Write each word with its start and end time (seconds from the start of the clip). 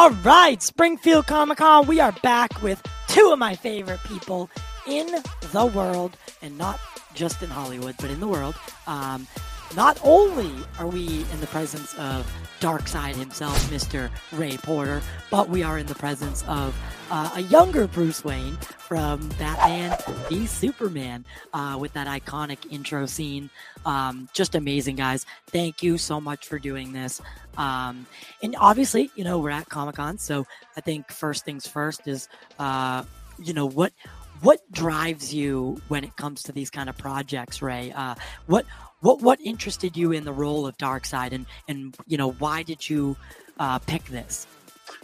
All 0.00 0.12
right, 0.24 0.62
Springfield 0.62 1.26
Comic 1.26 1.58
Con. 1.58 1.86
We 1.86 2.00
are 2.00 2.12
back 2.22 2.62
with 2.62 2.82
two 3.06 3.32
of 3.34 3.38
my 3.38 3.54
favorite 3.54 4.00
people 4.04 4.48
in 4.86 5.06
the 5.52 5.66
world, 5.66 6.16
and 6.40 6.56
not 6.56 6.80
just 7.12 7.42
in 7.42 7.50
Hollywood, 7.50 7.96
but 8.00 8.08
in 8.08 8.18
the 8.18 8.26
world. 8.26 8.54
Um, 8.86 9.26
not 9.76 10.00
only 10.02 10.50
are 10.78 10.86
we 10.86 11.26
in 11.30 11.40
the 11.40 11.46
presence 11.48 11.92
of 11.98 12.26
Darkseid 12.60 13.14
himself, 13.14 13.58
Mr. 13.70 14.10
Ray 14.32 14.56
Porter, 14.56 15.02
but 15.30 15.50
we 15.50 15.62
are 15.62 15.78
in 15.78 15.86
the 15.86 15.94
presence 15.94 16.44
of 16.48 16.74
uh, 17.10 17.32
a 17.34 17.42
younger 17.42 17.86
Bruce 17.86 18.24
Wayne 18.24 18.56
from 18.78 19.28
Batman 19.38 19.96
v 20.28 20.46
Superman 20.46 21.24
uh, 21.52 21.76
with 21.78 21.92
that 21.92 22.06
iconic 22.06 22.72
intro 22.72 23.06
scene. 23.06 23.50
Um, 23.86 24.28
just 24.32 24.54
amazing, 24.54 24.96
guys. 24.96 25.26
Thank 25.48 25.82
you 25.82 25.98
so 25.98 26.20
much 26.20 26.46
for 26.46 26.58
doing 26.58 26.92
this. 26.92 27.20
Um, 27.60 28.06
and 28.42 28.56
obviously, 28.58 29.10
you 29.16 29.22
know, 29.22 29.38
we're 29.38 29.50
at 29.50 29.68
Comic 29.68 29.96
Con, 29.96 30.16
so 30.16 30.46
I 30.78 30.80
think 30.80 31.10
first 31.12 31.44
things 31.44 31.66
first 31.66 32.08
is, 32.08 32.26
uh, 32.58 33.04
you 33.38 33.52
know, 33.52 33.66
what 33.66 33.92
what 34.40 34.60
drives 34.72 35.34
you 35.34 35.78
when 35.88 36.02
it 36.02 36.16
comes 36.16 36.42
to 36.44 36.52
these 36.52 36.70
kind 36.70 36.88
of 36.88 36.96
projects, 36.96 37.60
Ray? 37.60 37.92
Uh, 37.92 38.14
what 38.46 38.64
what 39.00 39.20
what 39.20 39.38
interested 39.42 39.94
you 39.94 40.12
in 40.12 40.24
the 40.24 40.32
role 40.32 40.66
of 40.66 40.78
Darkseid, 40.78 41.32
and 41.32 41.44
and 41.68 41.94
you 42.06 42.16
know 42.16 42.32
why 42.32 42.62
did 42.62 42.88
you 42.88 43.14
uh, 43.58 43.78
pick 43.80 44.04
this? 44.06 44.46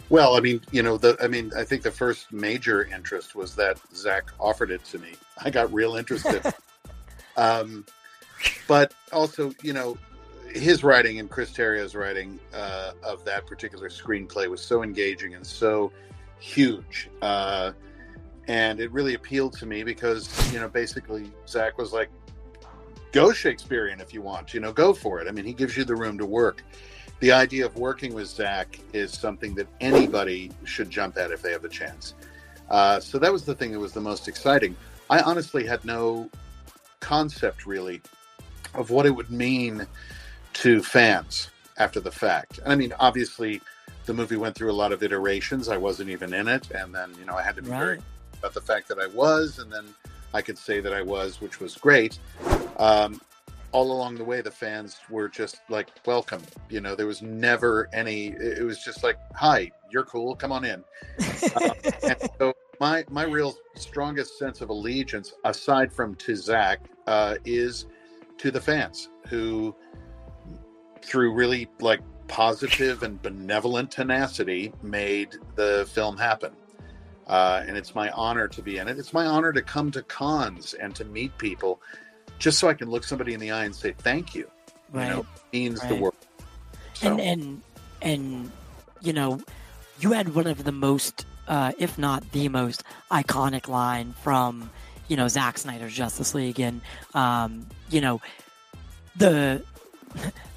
Well, 0.09 0.35
I 0.35 0.39
mean, 0.39 0.61
you 0.71 0.81
know, 0.81 0.97
the 0.97 1.15
I 1.21 1.27
mean, 1.27 1.51
I 1.55 1.63
think 1.63 1.83
the 1.83 1.91
first 1.91 2.33
major 2.33 2.85
interest 2.85 3.35
was 3.35 3.53
that 3.55 3.77
Zach 3.93 4.31
offered 4.39 4.71
it 4.71 4.83
to 4.85 4.97
me. 4.97 5.13
I 5.43 5.51
got 5.51 5.71
real 5.71 5.95
interested. 5.95 6.41
um, 7.37 7.85
but 8.67 8.95
also, 9.11 9.53
you 9.61 9.73
know, 9.73 9.95
his 10.59 10.83
writing 10.83 11.19
and 11.19 11.29
Chris 11.29 11.51
Terrio's 11.51 11.95
writing 11.95 12.39
uh, 12.53 12.91
of 13.03 13.23
that 13.25 13.45
particular 13.45 13.89
screenplay 13.89 14.49
was 14.49 14.61
so 14.61 14.83
engaging 14.83 15.35
and 15.35 15.45
so 15.45 15.91
huge. 16.39 17.09
Uh, 17.21 17.71
and 18.47 18.79
it 18.79 18.91
really 18.91 19.13
appealed 19.13 19.53
to 19.57 19.65
me 19.65 19.83
because, 19.83 20.53
you 20.53 20.59
know, 20.59 20.69
basically 20.69 21.31
Zach 21.47 21.77
was 21.77 21.91
like, 21.91 22.09
go 23.11 23.31
Shakespearean 23.31 23.99
if 23.99 24.13
you 24.13 24.21
want, 24.21 24.53
you 24.53 24.59
know, 24.59 24.71
go 24.71 24.93
for 24.93 25.19
it. 25.19 25.27
I 25.27 25.31
mean, 25.31 25.45
he 25.45 25.53
gives 25.53 25.75
you 25.75 25.83
the 25.83 25.95
room 25.95 26.17
to 26.17 26.25
work. 26.25 26.63
The 27.19 27.31
idea 27.31 27.65
of 27.65 27.75
working 27.75 28.13
with 28.13 28.27
Zach 28.27 28.79
is 28.93 29.11
something 29.11 29.55
that 29.55 29.67
anybody 29.81 30.51
should 30.65 30.89
jump 30.89 31.17
at 31.17 31.31
if 31.31 31.41
they 31.41 31.51
have 31.51 31.63
the 31.63 31.69
chance. 31.69 32.13
Uh, 32.69 32.99
so 32.99 33.17
that 33.17 33.31
was 33.31 33.43
the 33.43 33.55
thing 33.55 33.71
that 33.71 33.79
was 33.79 33.93
the 33.93 34.01
most 34.01 34.27
exciting. 34.27 34.75
I 35.09 35.21
honestly 35.21 35.65
had 35.65 35.83
no 35.83 36.29
concept 36.99 37.65
really 37.65 38.01
of 38.73 38.91
what 38.91 39.05
it 39.05 39.11
would 39.11 39.31
mean 39.31 39.87
to 40.57 40.81
fans 40.81 41.49
after 41.77 41.99
the 41.99 42.11
fact. 42.11 42.59
And 42.59 42.73
I 42.73 42.75
mean, 42.75 42.93
obviously, 42.99 43.61
the 44.05 44.13
movie 44.13 44.37
went 44.37 44.55
through 44.55 44.71
a 44.71 44.73
lot 44.73 44.91
of 44.91 45.03
iterations. 45.03 45.69
I 45.69 45.77
wasn't 45.77 46.09
even 46.09 46.33
in 46.33 46.47
it, 46.47 46.71
and 46.71 46.93
then 46.93 47.13
you 47.19 47.25
know 47.25 47.35
I 47.35 47.43
had 47.43 47.55
to 47.57 47.61
be 47.61 47.69
right. 47.69 47.79
very 47.79 47.99
about 48.39 48.53
the 48.53 48.61
fact 48.61 48.87
that 48.87 48.99
I 48.99 49.07
was, 49.07 49.59
and 49.59 49.71
then 49.71 49.85
I 50.33 50.41
could 50.41 50.57
say 50.57 50.79
that 50.79 50.93
I 50.93 51.01
was, 51.01 51.41
which 51.41 51.59
was 51.59 51.75
great. 51.75 52.19
Um, 52.77 53.21
all 53.71 53.91
along 53.91 54.15
the 54.15 54.23
way, 54.23 54.41
the 54.41 54.51
fans 54.51 54.97
were 55.09 55.27
just 55.27 55.57
like 55.69 55.89
welcome. 56.05 56.41
You 56.69 56.81
know, 56.81 56.95
there 56.95 57.05
was 57.05 57.21
never 57.21 57.89
any. 57.93 58.27
It 58.27 58.63
was 58.63 58.83
just 58.83 59.03
like, 59.03 59.17
"Hi, 59.35 59.71
you're 59.91 60.05
cool. 60.05 60.35
Come 60.35 60.51
on 60.51 60.65
in." 60.65 60.83
and 62.03 62.17
so 62.39 62.53
my 62.79 63.05
my 63.09 63.23
real 63.23 63.55
strongest 63.75 64.39
sense 64.39 64.61
of 64.61 64.69
allegiance, 64.69 65.33
aside 65.43 65.93
from 65.93 66.15
to 66.15 66.35
Zach, 66.35 66.79
uh, 67.05 67.35
is 67.45 67.85
to 68.37 68.51
the 68.51 68.61
fans 68.61 69.09
who, 69.27 69.75
through 71.03 71.33
really 71.33 71.67
like 71.79 72.01
positive 72.27 73.03
and 73.03 73.21
benevolent 73.21 73.91
tenacity, 73.91 74.73
made 74.81 75.35
the 75.55 75.87
film 75.91 76.17
happen. 76.17 76.53
Uh, 77.27 77.63
and 77.67 77.75
it's 77.75 77.93
my 77.93 78.09
honor 78.11 78.47
to 78.47 78.61
be 78.61 78.77
in 78.77 78.87
it. 78.87 78.97
It's 78.97 79.13
my 79.13 79.25
honor 79.25 79.51
to 79.51 79.61
come 79.61 79.91
to 79.91 80.01
cons 80.03 80.73
and 80.73 80.95
to 80.95 81.03
meet 81.05 81.37
people, 81.37 81.81
just 82.39 82.57
so 82.57 82.69
I 82.69 82.73
can 82.73 82.89
look 82.89 83.03
somebody 83.03 83.33
in 83.33 83.39
the 83.39 83.51
eye 83.51 83.65
and 83.65 83.75
say 83.75 83.93
thank 83.97 84.33
you. 84.33 84.49
Right. 84.91 85.07
You 85.07 85.13
know, 85.15 85.25
means 85.51 85.81
right. 85.81 85.89
the 85.89 85.95
world. 85.95 86.15
So. 86.93 87.11
And 87.11 87.19
and 87.19 87.61
and 88.01 88.51
you 89.01 89.13
know, 89.13 89.41
you 89.99 90.13
had 90.13 90.33
one 90.35 90.47
of 90.47 90.63
the 90.63 90.71
most, 90.71 91.25
uh, 91.47 91.73
if 91.77 91.97
not 91.97 92.31
the 92.31 92.47
most, 92.47 92.83
iconic 93.11 93.67
line 93.67 94.13
from 94.23 94.69
you 95.09 95.17
know 95.17 95.27
Zack 95.27 95.57
Snyder's 95.57 95.93
Justice 95.93 96.33
League, 96.33 96.61
and 96.61 96.81
um, 97.13 97.67
you 97.89 97.99
know 97.99 98.21
the 99.17 99.63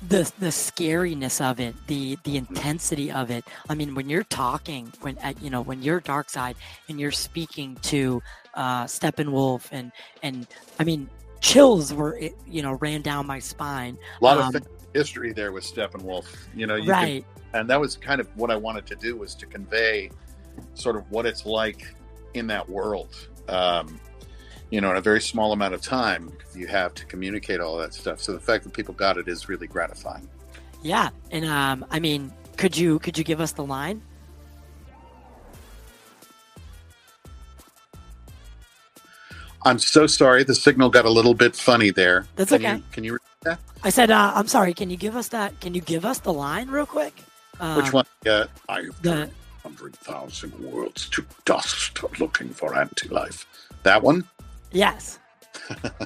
the 0.09 0.31
the 0.38 0.48
scariness 0.48 1.41
of 1.41 1.60
it, 1.60 1.75
the 1.87 2.19
the 2.25 2.37
intensity 2.37 3.10
of 3.12 3.31
it. 3.31 3.44
I 3.69 3.75
mean, 3.75 3.94
when 3.94 4.09
you're 4.09 4.25
talking, 4.25 4.93
when 5.00 5.19
at 5.19 5.41
you 5.43 5.50
know 5.50 5.62
when 5.62 5.82
you're 5.82 6.00
Darkseid 6.00 6.56
and 6.88 6.98
you're 6.98 7.10
speaking 7.10 7.76
to 7.82 8.22
uh, 8.54 8.84
Steppenwolf, 8.84 9.69
and 9.72 9.93
and 10.22 10.47
I 10.78 10.84
mean, 10.84 11.09
chills 11.41 11.93
were 11.93 12.21
you 12.47 12.62
know 12.62 12.72
ran 12.75 13.03
down 13.03 13.26
my 13.26 13.38
spine. 13.38 13.98
A 14.21 14.25
lot 14.25 14.38
um, 14.38 14.54
of 14.54 14.66
history 14.94 15.32
there 15.32 15.53
with 15.53 15.65
Steppenwolf. 15.65 16.27
You 16.54 16.66
know, 16.66 16.77
you 16.77 16.91
right? 16.91 17.25
Can, 17.53 17.60
and 17.60 17.71
that 17.71 17.81
was 17.81 17.97
kind 17.97 18.21
of 18.21 18.28
what 18.37 18.50
I 18.50 18.56
wanted 18.56 18.87
to 18.87 18.97
do 18.97 19.16
was 19.16 19.34
to 19.37 19.47
convey 19.47 20.10
sort 20.75 20.97
of 20.97 21.10
what 21.10 21.27
it's 21.27 21.47
like 21.47 21.94
in 22.34 22.47
that 22.48 22.69
world. 22.69 23.28
Um, 23.48 24.00
you 24.70 24.81
know, 24.81 24.91
in 24.91 24.97
a 24.97 25.00
very 25.00 25.20
small 25.20 25.53
amount 25.53 25.75
of 25.75 25.82
time 25.82 26.32
you 26.54 26.66
have 26.66 26.94
to 26.94 27.04
communicate 27.06 27.60
all 27.60 27.76
that 27.78 27.92
stuff. 27.92 28.20
So 28.20 28.32
the 28.32 28.41
fact 28.41 28.64
that 28.64 28.72
people 28.72 28.94
got 28.94 29.19
it 29.19 29.28
is 29.28 29.48
really 29.48 29.66
gratifying. 29.66 30.28
Yeah, 30.82 31.10
and 31.31 31.44
um, 31.44 31.84
I 31.91 31.98
mean, 31.98 32.32
could 32.56 32.76
you 32.76 32.98
could 32.98 33.19
you 33.19 33.25
give 33.25 33.41
us 33.41 33.53
the 33.53 33.64
line? 33.64 34.03
I'm 39.62 39.78
so 39.78 40.06
sorry. 40.06 40.42
The 40.42 40.54
signal 40.54 40.88
got 40.88 41.04
a 41.04 41.10
little 41.10 41.34
bit 41.34 41.54
funny 41.54 41.91
there. 41.91 42.26
That's 42.36 42.50
can 42.50 42.64
okay. 42.64 42.76
You, 42.76 42.82
can 42.92 43.04
you 43.04 43.12
repeat 43.12 43.41
that? 43.42 43.59
I 43.82 43.91
said, 43.91 44.10
uh, 44.10 44.32
I'm 44.34 44.48
sorry. 44.48 44.72
Can 44.72 44.88
you 44.88 44.97
give 44.97 45.16
us 45.16 45.28
that? 45.28 45.60
Can 45.60 45.75
you 45.75 45.82
give 45.82 46.06
us 46.06 46.20
the 46.20 46.32
line 46.32 46.69
real 46.69 46.86
quick? 46.86 47.22
Uh, 47.59 47.75
Which 47.75 47.92
one? 47.92 48.06
Yeah, 48.25 48.44
I've 48.70 49.03
the 49.03 49.28
hundred 49.62 49.94
thousand 49.97 50.59
worlds 50.59 51.10
to 51.10 51.25
dust 51.44 51.98
looking 52.19 52.48
for 52.48 52.75
anti-life. 52.75 53.47
That 53.82 54.03
one? 54.03 54.25
Yes. 54.72 55.19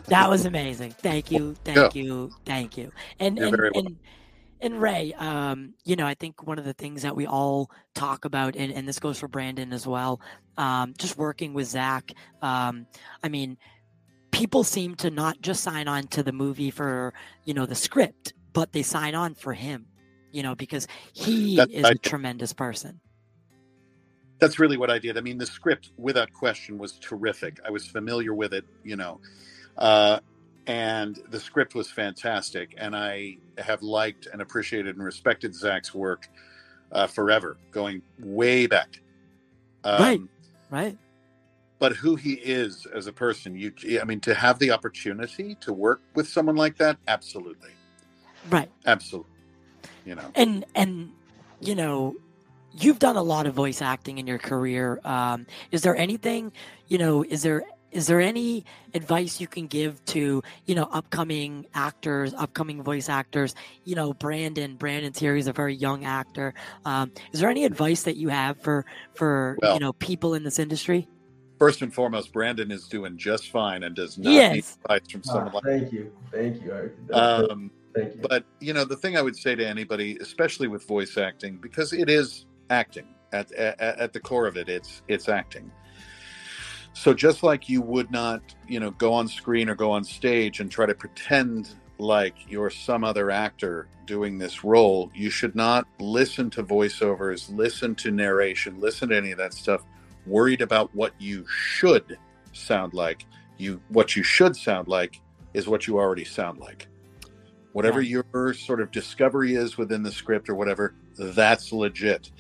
that 0.06 0.28
was 0.28 0.46
amazing. 0.46 0.92
Thank 0.92 1.30
you. 1.30 1.54
Thank 1.64 1.94
yeah. 1.94 2.02
you. 2.02 2.30
Thank 2.44 2.76
you. 2.76 2.92
And 3.18 3.38
You're 3.38 3.66
and, 3.66 3.76
and 3.76 3.96
and 4.60 4.80
Ray, 4.80 5.12
um, 5.14 5.74
you 5.84 5.94
know, 5.94 6.06
I 6.06 6.14
think 6.14 6.46
one 6.46 6.58
of 6.58 6.64
the 6.64 6.72
things 6.72 7.02
that 7.02 7.14
we 7.14 7.26
all 7.26 7.70
talk 7.94 8.24
about, 8.24 8.56
and, 8.56 8.72
and 8.72 8.88
this 8.88 8.98
goes 8.98 9.18
for 9.18 9.28
Brandon 9.28 9.74
as 9.74 9.86
well, 9.86 10.22
um, 10.56 10.94
just 10.96 11.18
working 11.18 11.52
with 11.52 11.66
Zach. 11.66 12.12
Um, 12.40 12.86
I 13.22 13.28
mean, 13.28 13.58
people 14.30 14.64
seem 14.64 14.94
to 14.96 15.10
not 15.10 15.42
just 15.42 15.62
sign 15.62 15.86
on 15.86 16.04
to 16.08 16.22
the 16.22 16.32
movie 16.32 16.70
for, 16.70 17.12
you 17.44 17.52
know, 17.52 17.66
the 17.66 17.74
script, 17.74 18.32
but 18.54 18.72
they 18.72 18.82
sign 18.82 19.14
on 19.14 19.34
for 19.34 19.52
him, 19.52 19.86
you 20.32 20.42
know, 20.42 20.54
because 20.54 20.88
he 21.12 21.56
That's, 21.56 21.70
is 21.70 21.84
a 21.84 21.94
tremendous 21.96 22.54
person 22.54 23.00
that's 24.44 24.58
really 24.58 24.76
what 24.76 24.90
I 24.90 24.98
did. 24.98 25.16
I 25.16 25.22
mean, 25.22 25.38
the 25.38 25.46
script, 25.46 25.90
without 25.96 26.30
question, 26.34 26.76
was 26.76 26.98
terrific. 26.98 27.58
I 27.66 27.70
was 27.70 27.86
familiar 27.86 28.34
with 28.34 28.52
it, 28.52 28.66
you 28.82 28.94
know, 28.94 29.18
uh, 29.78 30.20
and 30.66 31.18
the 31.30 31.40
script 31.40 31.74
was 31.74 31.90
fantastic. 31.90 32.74
And 32.76 32.94
I 32.94 33.38
have 33.56 33.82
liked 33.82 34.28
and 34.30 34.42
appreciated 34.42 34.96
and 34.96 35.04
respected 35.04 35.54
Zach's 35.54 35.94
work 35.94 36.28
uh, 36.92 37.06
forever, 37.06 37.56
going 37.70 38.02
way 38.18 38.66
back. 38.66 39.00
Um, 39.82 40.02
right, 40.02 40.20
right. 40.70 40.98
But 41.78 41.92
who 41.96 42.16
he 42.16 42.34
is 42.34 42.86
as 42.94 43.06
a 43.06 43.12
person, 43.12 43.56
you, 43.56 43.72
I 44.00 44.04
mean, 44.04 44.20
to 44.20 44.34
have 44.34 44.58
the 44.58 44.72
opportunity 44.72 45.56
to 45.62 45.72
work 45.72 46.02
with 46.14 46.28
someone 46.28 46.56
like 46.56 46.76
that, 46.78 46.98
absolutely, 47.08 47.70
right, 48.50 48.70
absolutely. 48.84 49.30
You 50.04 50.16
know, 50.16 50.30
and 50.34 50.66
and 50.74 51.12
you 51.60 51.74
know, 51.74 52.14
you've 52.78 52.98
done 52.98 53.16
a 53.16 53.22
lot 53.22 53.46
of 53.46 53.54
voice 53.54 53.80
acting 53.80 54.18
in 54.18 54.26
your 54.26 54.38
career. 54.38 55.00
Um, 55.04 55.46
is 55.70 55.82
there 55.82 55.96
anything, 55.96 56.52
you 56.88 56.98
know, 56.98 57.24
is 57.24 57.42
there 57.42 57.64
is 57.94 58.08
there 58.08 58.20
any 58.20 58.64
advice 58.92 59.40
you 59.40 59.46
can 59.46 59.68
give 59.68 60.04
to 60.06 60.42
you 60.66 60.74
know 60.74 60.88
upcoming 60.90 61.64
actors 61.74 62.34
upcoming 62.34 62.82
voice 62.82 63.08
actors? 63.08 63.54
You 63.84 63.94
know 63.94 64.12
brandon 64.12 64.74
brandon's 64.74 65.18
here 65.18 65.36
he's 65.36 65.46
a 65.46 65.52
very 65.52 65.74
young 65.74 66.04
actor. 66.04 66.54
Um, 66.84 67.12
is 67.32 67.40
there 67.40 67.48
any 67.48 67.64
advice 67.64 68.02
that 68.02 68.16
you 68.16 68.28
have 68.28 68.60
for 68.60 68.84
for 69.14 69.56
well, 69.62 69.74
you 69.74 69.80
know 69.80 69.92
people 69.94 70.34
in 70.34 70.42
this 70.42 70.58
industry? 70.58 71.08
First 71.60 71.82
and 71.82 71.94
foremost 71.94 72.32
brandon 72.32 72.72
is 72.72 72.88
doing 72.88 73.16
just 73.16 73.50
fine 73.50 73.84
and 73.84 73.94
does 73.94 74.18
not 74.18 74.32
yes. 74.32 74.54
need 74.54 74.64
advice 74.82 75.12
from 75.12 75.22
someone 75.22 75.52
oh, 75.54 75.56
like 75.58 75.64
thank 75.64 75.92
you. 75.92 76.12
Thank 76.32 76.62
you. 76.64 76.92
Um, 77.12 77.70
thank 77.94 78.14
you. 78.16 78.20
but 78.28 78.44
you 78.58 78.72
know 78.72 78.84
the 78.84 78.96
thing 78.96 79.16
i 79.16 79.22
would 79.22 79.36
say 79.36 79.54
to 79.54 79.64
anybody 79.64 80.18
especially 80.20 80.66
with 80.66 80.84
voice 80.84 81.16
acting 81.16 81.58
because 81.58 81.92
it 81.92 82.10
is 82.10 82.46
acting 82.70 83.14
at, 83.32 83.50
at, 83.52 83.80
at 83.80 84.12
the 84.12 84.20
core 84.20 84.46
of 84.46 84.56
it 84.56 84.68
it's 84.68 85.02
it's 85.08 85.28
acting 85.28 85.70
so 86.92 87.12
just 87.12 87.42
like 87.42 87.68
you 87.68 87.82
would 87.82 88.10
not 88.10 88.40
you 88.68 88.80
know 88.80 88.90
go 88.92 89.12
on 89.12 89.26
screen 89.28 89.68
or 89.68 89.74
go 89.74 89.90
on 89.90 90.04
stage 90.04 90.60
and 90.60 90.70
try 90.70 90.86
to 90.86 90.94
pretend 90.94 91.74
like 91.98 92.34
you're 92.48 92.70
some 92.70 93.04
other 93.04 93.30
actor 93.30 93.88
doing 94.06 94.38
this 94.38 94.64
role, 94.64 95.10
you 95.14 95.30
should 95.30 95.54
not 95.54 95.86
listen 95.98 96.50
to 96.50 96.62
voiceovers, 96.62 97.54
listen 97.54 97.94
to 97.96 98.10
narration, 98.10 98.80
listen 98.80 99.08
to 99.08 99.16
any 99.16 99.32
of 99.32 99.38
that 99.38 99.54
stuff, 99.54 99.82
worried 100.26 100.60
about 100.60 100.94
what 100.94 101.12
you 101.18 101.44
should 101.48 102.18
sound 102.52 102.94
like. 102.94 103.24
You 103.56 103.80
what 103.88 104.16
you 104.16 104.22
should 104.22 104.56
sound 104.56 104.88
like 104.88 105.20
is 105.54 105.68
what 105.68 105.86
you 105.86 105.98
already 105.98 106.24
sound 106.24 106.58
like. 106.58 106.88
Whatever 107.72 108.00
Yeah. 108.00 108.22
your 108.32 108.54
sort 108.54 108.80
of 108.80 108.90
discovery 108.90 109.54
is 109.54 109.78
within 109.78 110.02
the 110.02 110.12
script 110.12 110.48
or 110.48 110.54
whatever, 110.54 110.94
that's 111.16 111.72
legit. 111.72 112.30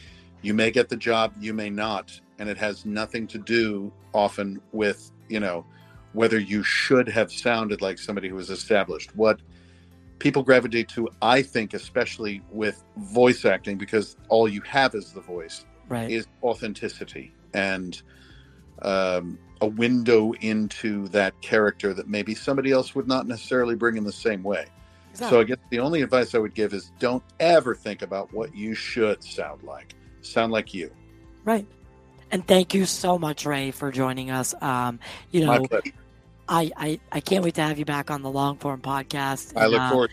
You 0.44 0.52
may 0.52 0.70
get 0.70 0.90
the 0.90 0.96
job, 0.96 1.32
you 1.40 1.54
may 1.54 1.70
not, 1.70 2.20
and 2.38 2.50
it 2.50 2.58
has 2.58 2.84
nothing 2.84 3.26
to 3.28 3.38
do 3.38 3.90
often 4.12 4.60
with, 4.72 5.10
you 5.30 5.40
know, 5.40 5.64
whether 6.12 6.38
you 6.38 6.62
should 6.62 7.08
have 7.08 7.32
sounded 7.32 7.80
like 7.80 7.98
somebody 7.98 8.28
who 8.28 8.34
was 8.34 8.50
established. 8.50 9.16
What 9.16 9.40
people 10.18 10.42
gravitate 10.42 10.88
to, 10.90 11.08
I 11.22 11.40
think, 11.40 11.72
especially 11.72 12.42
with 12.50 12.84
voice 12.98 13.46
acting, 13.46 13.78
because 13.78 14.18
all 14.28 14.46
you 14.46 14.60
have 14.62 14.94
is 14.94 15.12
the 15.12 15.22
voice, 15.22 15.64
Right. 15.88 16.10
is 16.10 16.26
authenticity 16.42 17.32
and 17.54 18.00
um, 18.82 19.38
a 19.62 19.66
window 19.66 20.32
into 20.40 21.08
that 21.08 21.40
character 21.40 21.94
that 21.94 22.06
maybe 22.06 22.34
somebody 22.34 22.70
else 22.70 22.94
would 22.94 23.08
not 23.08 23.26
necessarily 23.26 23.76
bring 23.76 23.96
in 23.96 24.04
the 24.04 24.12
same 24.12 24.42
way. 24.42 24.66
So 25.14 25.40
I 25.40 25.44
guess 25.44 25.58
the 25.70 25.78
only 25.78 26.02
advice 26.02 26.34
I 26.34 26.38
would 26.38 26.54
give 26.54 26.74
is 26.74 26.90
don't 26.98 27.22
ever 27.38 27.74
think 27.74 28.02
about 28.02 28.32
what 28.34 28.54
you 28.54 28.74
should 28.74 29.22
sound 29.24 29.62
like. 29.62 29.94
Sound 30.24 30.52
like 30.52 30.72
you. 30.74 30.90
Right. 31.44 31.66
And 32.30 32.46
thank 32.46 32.74
you 32.74 32.86
so 32.86 33.18
much, 33.18 33.44
Ray, 33.46 33.70
for 33.70 33.92
joining 33.92 34.30
us. 34.30 34.54
Um, 34.60 34.98
you 35.30 35.46
My 35.46 35.58
know, 35.58 35.66
pleasure. 35.66 35.92
I, 36.48 36.70
I, 36.76 37.00
I 37.12 37.20
can't 37.20 37.44
wait 37.44 37.54
to 37.54 37.62
have 37.62 37.78
you 37.78 37.84
back 37.84 38.10
on 38.10 38.22
the 38.22 38.30
long 38.30 38.56
form 38.56 38.80
podcast. 38.80 39.56
I 39.56 39.64
And, 39.64 39.72
look 39.72 39.80
uh, 39.82 39.90
forward. 39.90 40.10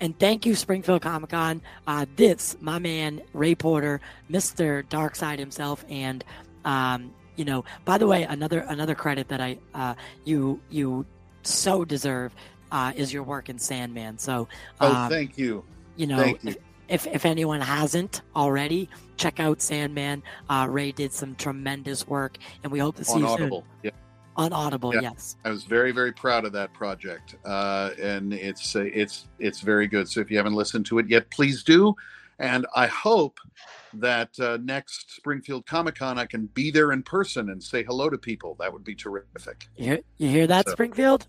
And 0.00 0.18
thank 0.18 0.46
you, 0.46 0.54
Springfield 0.54 1.02
Comic 1.02 1.30
Con. 1.30 1.60
Uh, 1.86 2.06
this, 2.16 2.56
my 2.60 2.78
man, 2.78 3.22
Ray 3.32 3.54
Porter, 3.54 4.00
Mr. 4.30 4.82
Darkseid 4.88 5.38
himself, 5.38 5.84
and 5.88 6.24
um, 6.64 7.12
you 7.36 7.44
know, 7.44 7.64
by 7.84 7.98
the 7.98 8.06
way, 8.06 8.24
another 8.24 8.60
another 8.68 8.94
credit 8.94 9.28
that 9.28 9.40
I 9.40 9.58
uh, 9.74 9.94
you 10.24 10.60
you 10.70 11.06
so 11.42 11.84
deserve 11.84 12.34
uh, 12.72 12.92
is 12.96 13.12
your 13.12 13.22
work 13.22 13.48
in 13.48 13.58
Sandman. 13.58 14.18
So, 14.18 14.48
Oh, 14.80 14.92
um, 14.92 15.08
thank 15.10 15.38
you. 15.38 15.64
you 15.96 16.06
know, 16.08 16.18
Thank 16.18 16.42
you. 16.44 16.50
if, 16.50 16.56
if 16.88 17.06
if 17.06 17.24
anyone 17.24 17.60
hasn't 17.60 18.22
already, 18.36 18.88
check 19.16 19.40
out 19.40 19.60
Sandman. 19.60 20.22
Uh, 20.48 20.66
Ray 20.68 20.92
did 20.92 21.12
some 21.12 21.34
tremendous 21.36 22.06
work, 22.06 22.38
and 22.62 22.72
we 22.72 22.78
hope 22.78 22.96
to 22.96 23.04
see 23.04 23.14
On 23.14 23.20
you 23.22 23.36
soon 23.36 23.62
Yeah. 23.82 23.90
on 24.36 24.52
Audible. 24.52 24.94
Yeah. 24.94 25.02
Yes. 25.02 25.36
I 25.44 25.50
was 25.50 25.64
very, 25.64 25.92
very 25.92 26.12
proud 26.12 26.44
of 26.44 26.52
that 26.52 26.72
project, 26.72 27.36
uh, 27.44 27.90
and 28.00 28.32
it's 28.32 28.74
uh, 28.76 28.80
it's 28.92 29.26
it's 29.38 29.60
very 29.60 29.86
good. 29.86 30.08
So 30.08 30.20
if 30.20 30.30
you 30.30 30.36
haven't 30.36 30.54
listened 30.54 30.86
to 30.86 30.98
it 30.98 31.08
yet, 31.08 31.30
please 31.30 31.62
do. 31.62 31.94
And 32.38 32.66
I 32.74 32.86
hope 32.86 33.38
that 33.94 34.38
uh, 34.40 34.58
next 34.62 35.14
Springfield 35.14 35.64
Comic 35.66 35.96
Con, 35.96 36.18
I 36.18 36.26
can 36.26 36.46
be 36.46 36.70
there 36.70 36.92
in 36.92 37.02
person 37.02 37.50
and 37.50 37.62
say 37.62 37.84
hello 37.84 38.08
to 38.10 38.18
people. 38.18 38.56
That 38.58 38.72
would 38.72 38.82
be 38.84 38.94
terrific. 38.96 39.68
You 39.76 39.84
hear, 39.84 39.98
you 40.16 40.28
hear 40.28 40.46
that, 40.48 40.66
So- 40.66 40.72
Springfield? 40.72 41.28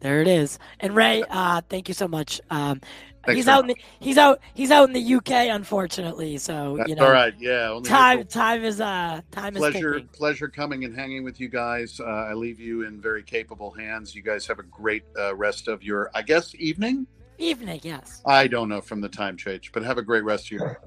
There 0.00 0.20
it 0.20 0.28
is. 0.28 0.58
And 0.80 0.94
Ray, 0.94 1.24
uh, 1.28 1.60
thank 1.68 1.88
you 1.88 1.94
so 1.94 2.06
much. 2.06 2.40
Um, 2.50 2.80
Thanks 3.28 3.36
he's 3.36 3.48
out 3.48 3.60
in 3.60 3.68
the, 3.68 3.76
he's 4.00 4.16
out 4.18 4.40
he's 4.54 4.70
out 4.70 4.88
in 4.88 4.94
the 4.94 5.14
UK, 5.16 5.30
unfortunately. 5.54 6.38
So 6.38 6.76
That's 6.78 6.88
you 6.88 6.94
know, 6.96 7.04
all 7.04 7.12
right. 7.12 7.34
Yeah. 7.38 7.78
Time 7.84 8.20
April. 8.20 8.30
time 8.30 8.64
is 8.64 8.80
uh 8.80 9.20
time 9.30 9.54
is 9.54 9.60
pleasure 9.60 10.00
pleasure 10.12 10.48
coming 10.48 10.84
and 10.84 10.94
hanging 10.94 11.24
with 11.24 11.38
you 11.40 11.48
guys 11.48 12.00
uh, 12.00 12.04
i 12.04 12.32
leave 12.32 12.58
you 12.58 12.82
in 12.82 13.00
very 13.00 13.22
capable 13.22 13.70
hands 13.70 14.14
you 14.14 14.22
guys 14.22 14.46
have 14.46 14.58
a 14.58 14.62
great 14.62 15.04
uh, 15.18 15.34
rest 15.34 15.68
of 15.68 15.82
your 15.82 16.10
i 16.14 16.22
guess 16.22 16.54
evening 16.56 17.06
Evening, 17.38 17.80
yes. 17.84 18.20
i 18.26 18.46
don't 18.48 18.68
know 18.68 18.80
from 18.80 19.00
the 19.00 19.08
time 19.08 19.36
change 19.36 19.70
but 19.72 19.82
have 19.82 19.98
a 19.98 20.02
great 20.02 20.24
rest 20.24 20.46
of 20.46 20.52
your 20.52 20.80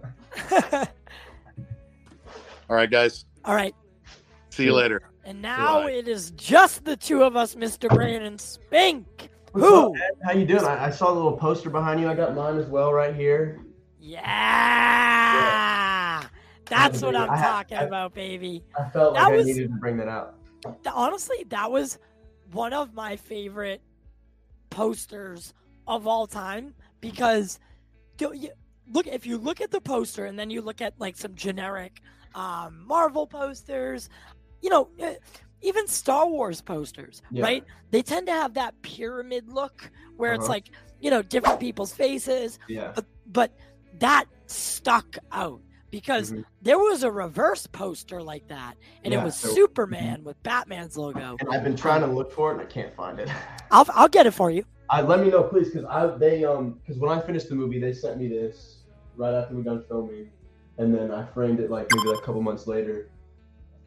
all 2.69 2.75
right 2.75 2.89
guys 2.91 3.25
All 3.45 3.55
right. 3.55 3.75
see 4.49 4.65
you 4.65 4.73
later 4.73 5.01
And 5.23 5.41
now 5.41 5.87
it 5.87 6.07
is 6.07 6.31
just 6.31 6.83
the 6.83 6.97
two 6.97 7.23
of 7.23 7.35
us, 7.35 7.55
Mr. 7.55 7.87
Brandon 7.93 8.37
Spink. 8.39 9.29
Who? 9.53 9.95
up? 9.95 10.01
How 10.23 10.31
you 10.33 10.45
doing? 10.45 10.63
I, 10.65 10.85
I 10.85 10.89
saw 10.89 11.07
the 11.07 11.13
little 11.15 11.37
poster 11.37 11.69
behind 11.69 11.99
you. 11.99 12.07
I 12.09 12.15
got 12.15 12.35
mine 12.35 12.57
as 12.57 12.67
well 12.67 12.93
right 12.93 13.13
here. 13.15 13.59
Yeah. 13.99 14.21
That's 16.65 17.01
what 17.01 17.15
I'm 17.15 17.29
I- 17.29 17.41
talking 17.41 17.77
I- 17.77 17.83
about, 17.83 18.13
baby. 18.13 18.63
I 18.79 18.87
felt 18.89 19.15
That 19.15 19.23
like 19.23 19.33
was- 19.37 19.47
I 19.47 19.51
needed 19.51 19.71
to 19.71 19.77
bring 19.77 19.97
that 19.97 20.07
out. 20.07 20.35
Honestly, 20.93 21.43
that 21.49 21.71
was 21.71 21.97
one 22.51 22.71
of 22.73 22.93
my 22.93 23.15
favorite 23.15 23.81
posters 24.69 25.53
of 25.87 26.05
all 26.07 26.27
time 26.27 26.73
because 27.01 27.59
look 28.19 29.07
if 29.07 29.25
you 29.25 29.37
look 29.37 29.59
at 29.61 29.71
the 29.71 29.81
poster 29.81 30.25
and 30.25 30.37
then 30.37 30.49
you 30.51 30.61
look 30.61 30.81
at 30.81 30.93
like 30.99 31.17
some 31.17 31.33
generic 31.35 31.99
um, 32.35 32.83
Marvel 32.87 33.25
posters, 33.27 34.09
you 34.61 34.69
know, 34.69 34.89
eh, 34.99 35.15
even 35.61 35.87
Star 35.87 36.27
Wars 36.27 36.61
posters, 36.61 37.21
Yeah. 37.31 37.43
right? 37.43 37.63
They 37.91 38.01
tend 38.01 38.27
to 38.27 38.33
have 38.33 38.53
that 38.55 38.79
pyramid 38.81 39.47
look 39.49 39.89
where 40.17 40.33
it's 40.33 40.43
Uh-huh. 40.45 40.53
like 40.53 40.69
you 40.99 41.09
know 41.09 41.21
different 41.21 41.59
people's 41.59 41.93
faces, 41.93 42.59
Yeah. 42.67 42.91
but 42.95 43.05
but 43.27 43.51
that 43.99 44.25
stuck 44.47 45.17
out 45.31 45.59
because 45.89 46.31
Mhm. 46.31 46.43
there 46.61 46.77
was 46.77 47.03
a 47.03 47.11
reverse 47.11 47.65
poster 47.67 48.21
like 48.21 48.47
that 48.47 48.75
and 49.03 49.13
it 49.13 49.21
was 49.21 49.35
so- 49.35 49.47
mm-hmm. 49.47 49.55
superman 49.55 50.23
with 50.23 50.41
batman's 50.43 50.95
logo 50.97 51.35
And 51.39 51.49
I've 51.49 51.63
been 51.63 51.75
trying 51.75 52.01
to 52.01 52.07
look 52.07 52.31
for 52.31 52.51
it 52.51 52.53
and 52.53 52.61
I 52.61 52.65
can't 52.65 52.93
find 52.95 53.19
it. 53.19 53.27
i'll, 53.71 53.85
I'll 53.93 54.07
get 54.07 54.25
it 54.25 54.31
for 54.31 54.49
you 54.51 54.63
I 54.89 55.01
let 55.01 55.21
me 55.21 55.29
know, 55.29 55.43
please, 55.43 55.69
because 55.69 55.85
I 55.85 56.05
they 56.17 56.43
um 56.43 56.73
because 56.81 56.97
when 56.99 57.09
I 57.17 57.21
finished 57.21 57.47
the 57.47 57.55
movie, 57.55 57.79
they 57.79 57.93
sent 57.93 58.17
me 58.19 58.27
this 58.27 58.83
right 59.15 59.33
after 59.33 59.55
we 59.55 59.63
done 59.63 59.83
filming, 59.87 60.29
and 60.77 60.93
then 60.93 61.11
I 61.11 61.25
framed 61.27 61.61
it 61.61 61.71
like 61.71 61.87
maybe 61.95 62.09
like 62.09 62.19
a 62.19 62.21
couple 62.21 62.41
months 62.41 62.67
later. 62.67 63.09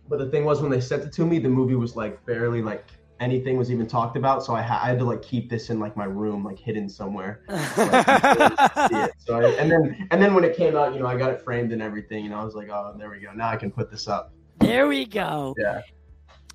But 0.09 0.19
the 0.19 0.27
thing 0.31 0.45
was, 0.45 0.61
when 0.61 0.71
they 0.71 0.81
sent 0.81 1.03
it 1.05 1.13
to 1.15 1.25
me, 1.25 1.39
the 1.39 1.49
movie 1.49 1.75
was 1.77 1.97
like 1.97 2.25
barely 2.27 2.61
like 2.63 2.87
anything 3.21 3.57
was 3.57 3.71
even 3.71 3.87
talked 3.87 4.17
about, 4.17 4.45
so 4.45 4.55
I, 4.55 4.61
ha- 4.61 4.81
I 4.83 4.89
had 4.89 4.99
to 4.99 5.05
like 5.05 5.23
keep 5.23 5.49
this 5.49 5.71
in 5.71 5.79
like 5.81 5.97
my 5.97 6.05
room, 6.05 6.45
like 6.45 6.59
hidden 6.59 6.89
somewhere. 6.89 7.41
see 7.49 8.97
it. 8.99 9.13
So 9.19 9.37
I, 9.41 9.51
and 9.59 9.71
then 9.71 10.07
and 10.11 10.21
then 10.21 10.35
when 10.35 10.45
it 10.45 10.57
came 10.57 10.77
out, 10.77 10.93
you 10.95 11.01
know, 11.01 11.07
I 11.07 11.17
got 11.17 11.31
it 11.31 11.41
framed 11.43 11.73
and 11.73 11.81
everything, 11.81 12.27
and 12.27 12.35
I 12.35 12.45
was 12.45 12.55
like, 12.55 12.69
oh, 12.71 12.95
there 12.99 13.11
we 13.11 13.21
go. 13.21 13.33
Now 13.33 13.49
I 13.49 13.57
can 13.57 13.71
put 13.71 13.91
this 13.91 14.09
up. 14.09 14.33
there 14.59 14.87
we 14.89 15.05
go 15.05 15.55
Yeah. 15.59 15.81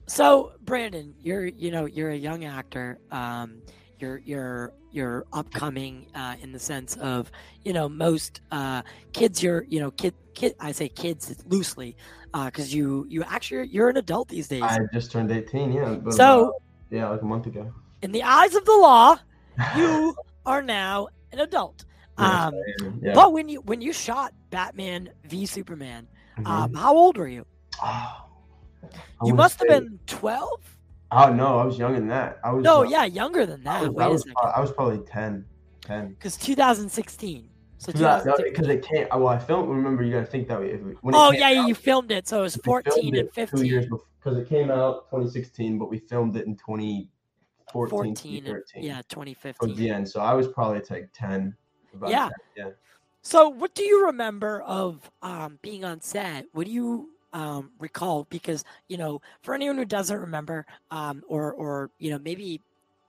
so 0.08 0.54
brandon 0.62 1.14
you're 1.20 1.46
you 1.46 1.70
know 1.70 1.86
you're 1.86 2.12
a 2.12 2.16
young 2.16 2.46
actor 2.46 2.98
um 3.12 3.62
you're 4.00 4.20
you're 4.20 4.74
you're 4.92 5.26
upcoming 5.34 6.08
uh, 6.16 6.36
in 6.42 6.52
the 6.52 6.60
sense 6.60 6.96
of 6.98 7.32
you 7.64 7.74
know 7.74 7.88
most 7.90 8.42
uh, 8.52 8.82
kids 9.14 9.42
you're 9.44 9.64
you 9.68 9.80
know 9.80 9.92
kid 9.92 10.14
kid 10.34 10.56
I 10.60 10.72
say 10.72 10.90
kids 10.90 11.36
loosely 11.48 11.96
because 12.34 12.74
you 12.74 13.06
you 13.10 13.24
actually 13.24 13.68
you're 13.70 13.90
an 13.90 13.98
adult 13.98 14.30
these 14.30 14.48
days. 14.48 14.64
I 14.64 14.78
just 14.94 15.12
turned 15.12 15.32
18. 15.32 15.72
Yeah. 15.74 15.96
But 15.96 16.14
So- 16.14 16.54
yeah, 16.90 17.10
like 17.10 17.22
a 17.22 17.26
month 17.26 17.46
ago. 17.46 17.72
In 18.02 18.12
the 18.12 18.24
eyes 18.24 18.56
of 18.56 18.66
the 18.66 18.72
law, 18.78 19.18
you 19.76 20.16
are 20.46 20.62
now 20.62 21.10
an 21.32 21.40
adult. 21.40 21.86
Um, 22.18 22.54
yeah. 23.02 23.14
But 23.14 23.34
when 23.34 23.48
you 23.50 23.62
when 23.62 23.82
you 23.82 23.94
shot 23.94 24.34
Batman 24.50 25.10
v 25.26 25.46
Superman, 25.46 26.08
Mhm. 26.38 26.48
um, 26.48 26.74
how 26.74 26.96
old 26.96 27.18
were 27.18 27.28
you? 27.28 27.46
Oh, 27.84 28.26
You 29.26 29.34
must 29.34 29.60
have 29.60 29.68
been 29.68 30.00
twelve. 30.08 30.62
Oh 31.12 31.34
no, 31.34 31.58
I 31.60 31.66
was 31.66 31.78
younger 31.78 32.00
than 32.00 32.10
that. 32.10 32.40
I 32.44 32.52
was. 32.52 32.64
No, 32.64 32.84
yeah, 32.84 33.06
younger 33.06 33.46
than 33.46 33.62
I 33.68 33.80
that. 33.80 33.82
was, 33.82 33.90
Wait 33.92 34.04
I 34.04 34.08
a 34.08 34.12
was, 34.12 34.22
second, 34.22 34.36
I 34.56 34.60
was 34.62 34.72
probably 34.72 35.00
10. 35.06 35.46
10. 35.82 36.10
because 36.10 36.38
2016. 36.38 37.50
So 37.78 37.92
Because 37.94 38.24
2016. 38.24 38.70
it 38.70 38.86
can't. 38.86 39.10
Well, 39.10 39.28
I 39.30 39.40
filmed. 39.40 39.70
Remember, 39.70 40.04
you 40.04 40.12
got 40.12 40.20
to 40.20 40.26
think 40.26 40.48
that 40.50 40.60
way. 40.60 40.72
If 40.72 40.82
it, 40.86 40.98
when 41.02 41.16
Oh 41.16 41.32
yeah, 41.32 41.48
out, 41.62 41.68
you 41.68 41.74
filmed 41.74 42.12
it, 42.12 42.28
so 42.28 42.40
it 42.40 42.44
was 42.44 42.58
we 42.58 42.62
filmed 42.64 42.86
14 42.86 43.16
and 43.16 43.30
it 43.36 43.50
Two 43.50 43.64
years 43.66 43.86
before, 43.86 44.06
because 44.20 44.38
it 44.38 44.48
came 44.50 44.70
out 44.70 45.10
2016, 45.10 45.80
but 45.80 45.90
we 45.90 46.00
filmed 46.00 46.36
it 46.36 46.46
in 46.46 46.56
2014, 46.58 47.10
14 47.72 48.06
and 48.08 48.18
2013. 48.18 48.84
yeah, 48.84 48.94
Towards 49.08 49.08
2015. 49.08 49.76
the 49.78 49.90
end, 49.90 50.08
so 50.10 50.20
I 50.20 50.34
was 50.34 50.48
probably 50.50 50.82
like 50.90 51.10
10. 51.14 51.56
About 51.94 52.10
Yeah. 52.12 52.30
10, 52.58 52.66
yeah. 52.68 52.72
So, 53.22 53.50
what 53.50 53.74
do 53.76 53.84
you 53.84 54.06
remember 54.06 54.62
of 54.62 55.10
um, 55.22 55.58
being 55.62 55.84
on 55.84 56.02
set? 56.02 56.46
What 56.54 56.68
do 56.68 56.72
you 56.72 57.10
um, 57.34 57.72
recall? 57.80 58.28
Because 58.30 58.64
you 58.88 58.98
know, 58.98 59.22
for 59.42 59.54
anyone 59.54 59.78
who 59.78 59.86
doesn't 59.86 60.20
remember, 60.20 60.66
um, 60.92 61.24
or 61.28 61.54
or 61.54 61.92
you 62.00 62.12
know, 62.12 62.20
maybe 62.20 62.62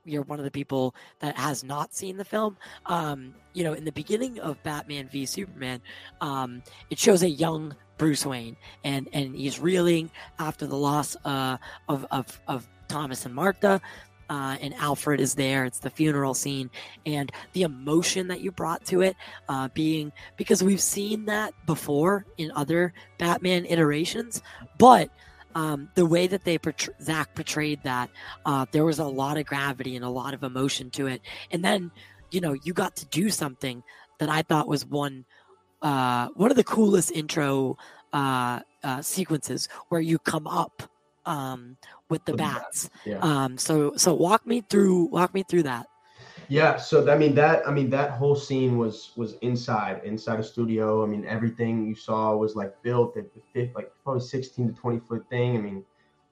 you're 0.04 0.22
one 0.22 0.38
of 0.38 0.44
the 0.44 0.50
people 0.50 0.94
that 1.20 1.36
has 1.36 1.62
not 1.62 1.94
seen 1.94 2.16
the 2.16 2.24
film. 2.24 2.56
Um, 2.86 3.34
you 3.52 3.64
know, 3.64 3.72
in 3.74 3.84
the 3.84 3.92
beginning 3.92 4.38
of 4.40 4.62
Batman 4.62 5.08
v 5.08 5.26
Superman, 5.26 5.80
um, 6.20 6.62
it 6.90 6.98
shows 6.98 7.22
a 7.22 7.28
young 7.28 7.74
Bruce 7.98 8.24
Wayne, 8.24 8.56
and 8.84 9.08
and 9.12 9.34
he's 9.34 9.60
reeling 9.60 10.10
after 10.38 10.66
the 10.66 10.76
loss 10.76 11.16
uh, 11.24 11.58
of 11.88 12.06
of 12.10 12.40
of 12.48 12.66
Thomas 12.88 13.26
and 13.26 13.34
Martha. 13.34 13.80
Uh, 14.30 14.56
and 14.62 14.72
Alfred 14.74 15.20
is 15.20 15.34
there. 15.34 15.66
It's 15.66 15.80
the 15.80 15.90
funeral 15.90 16.32
scene, 16.32 16.70
and 17.04 17.30
the 17.52 17.62
emotion 17.62 18.28
that 18.28 18.40
you 18.40 18.50
brought 18.52 18.86
to 18.86 19.02
it, 19.02 19.16
uh, 19.48 19.68
being 19.74 20.12
because 20.38 20.62
we've 20.62 20.80
seen 20.80 21.26
that 21.26 21.52
before 21.66 22.24
in 22.38 22.50
other 22.54 22.94
Batman 23.18 23.66
iterations, 23.66 24.40
but 24.78 25.10
um, 25.54 25.90
the 25.96 26.06
way 26.06 26.28
that 26.28 26.44
they 26.44 26.58
portray- 26.58 26.94
Zach 27.02 27.34
portrayed 27.34 27.82
that, 27.82 28.08
uh, 28.46 28.66
there 28.70 28.84
was 28.84 29.00
a 29.00 29.04
lot 29.04 29.36
of 29.36 29.46
gravity 29.46 29.96
and 29.96 30.04
a 30.04 30.08
lot 30.08 30.32
of 30.32 30.44
emotion 30.44 30.90
to 30.90 31.08
it. 31.08 31.20
And 31.50 31.64
then 31.64 31.90
you 32.30 32.40
know, 32.40 32.54
you 32.62 32.72
got 32.72 32.96
to 32.96 33.06
do 33.06 33.30
something 33.30 33.82
that 34.18 34.28
I 34.28 34.42
thought 34.42 34.68
was 34.68 34.86
one 34.86 35.24
uh, 35.82 36.28
one 36.34 36.50
of 36.50 36.56
the 36.56 36.64
coolest 36.64 37.10
intro 37.10 37.78
uh, 38.12 38.60
uh, 38.84 39.00
sequences 39.02 39.68
where 39.88 40.00
you 40.00 40.18
come 40.18 40.46
up 40.46 40.82
um, 41.30 41.76
with 42.08 42.24
the 42.24 42.32
With 42.32 42.38
the 42.38 42.44
bats. 42.44 42.90
yeah. 43.04 43.18
Um, 43.28 43.56
so 43.56 43.92
so 43.96 44.14
walk 44.14 44.46
me 44.46 44.58
through 44.70 45.04
walk 45.16 45.30
me 45.34 45.42
through 45.42 45.64
that. 45.64 45.86
Yeah, 46.48 46.78
so 46.78 47.08
I 47.08 47.16
mean 47.16 47.34
that 47.36 47.56
I 47.68 47.70
mean 47.70 47.90
that 47.90 48.10
whole 48.18 48.34
scene 48.34 48.76
was 48.76 49.12
was 49.16 49.34
inside 49.40 50.02
inside 50.04 50.40
a 50.40 50.42
studio. 50.42 51.04
I 51.04 51.06
mean 51.06 51.24
everything 51.24 51.86
you 51.86 51.94
saw 51.94 52.34
was 52.34 52.56
like 52.56 52.72
built 52.82 53.16
at 53.16 53.32
the 53.34 53.40
fifth, 53.52 53.72
like 53.78 53.88
probably 54.02 54.22
sixteen 54.22 54.66
to 54.66 54.74
twenty 54.74 54.98
foot 54.98 55.24
thing. 55.30 55.56
I 55.56 55.60
mean, 55.60 55.84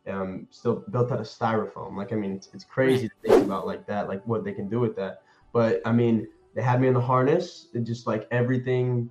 um, 0.09 0.49
still 0.51 0.85
built 0.91 1.13
out 1.13 1.21
of 1.21 1.27
styrofoam. 1.27 1.97
Like 1.97 2.13
I 2.13 2.17
mean, 2.17 2.33
it's, 2.33 2.49
it's 2.53 2.65
crazy 2.65 3.09
to 3.09 3.15
think 3.23 3.45
about 3.45 3.65
like 3.71 3.87
that, 3.87 4.09
like 4.09 4.23
what 4.27 4.43
they 4.45 4.53
can 4.53 4.69
do 4.69 4.81
with 4.81 4.97
that. 4.97 5.23
But 5.53 5.81
I 5.85 5.93
mean, 5.93 6.27
they 6.55 6.63
had 6.63 6.81
me 6.81 6.89
in 6.89 6.95
the 6.95 7.07
harness. 7.13 7.69
It 7.73 7.83
just 7.85 8.07
like 8.11 8.27
everything 8.33 9.11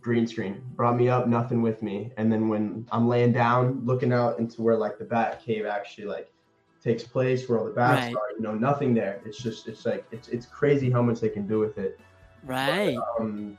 green 0.00 0.26
screen 0.26 0.62
brought 0.74 0.96
me 0.96 1.08
up, 1.08 1.26
nothing 1.26 1.62
with 1.62 1.82
me. 1.82 2.12
And 2.16 2.32
then 2.32 2.48
when 2.48 2.86
I'm 2.92 3.08
laying 3.08 3.32
down, 3.32 3.82
looking 3.84 4.12
out 4.12 4.38
into 4.38 4.62
where 4.62 4.76
like 4.76 4.98
the 4.98 5.04
bat 5.04 5.42
cave 5.44 5.66
actually 5.66 6.06
like 6.06 6.32
takes 6.82 7.02
place, 7.04 7.48
where 7.48 7.58
all 7.58 7.64
the 7.64 7.70
bats 7.72 8.06
Right. 8.06 8.14
are, 8.16 8.30
you 8.36 8.42
know, 8.42 8.54
nothing 8.54 8.94
there. 8.94 9.20
It's 9.24 9.38
just 9.38 9.68
it's 9.68 9.86
like 9.86 10.04
it's 10.10 10.28
it's 10.28 10.46
crazy 10.46 10.90
how 10.90 11.02
much 11.02 11.20
they 11.20 11.28
can 11.28 11.46
do 11.46 11.58
with 11.58 11.78
it. 11.78 11.98
Right. 12.44 12.98
Um, 13.18 13.56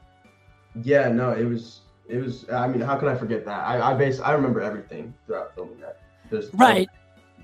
yeah, 0.83 1.09
no, 1.09 1.31
it 1.31 1.45
was 1.45 1.81
it 2.07 2.17
was. 2.17 2.47
I 2.49 2.67
mean, 2.67 2.81
how 2.81 2.97
can 2.97 3.07
I 3.07 3.15
forget 3.15 3.45
that? 3.45 3.65
I 3.65 3.91
I 3.91 3.93
base 3.93 4.19
I 4.19 4.33
remember 4.33 4.61
everything 4.61 5.13
throughout 5.25 5.55
filming 5.55 5.79
that. 5.79 6.01
There's 6.29 6.53
Right. 6.53 6.89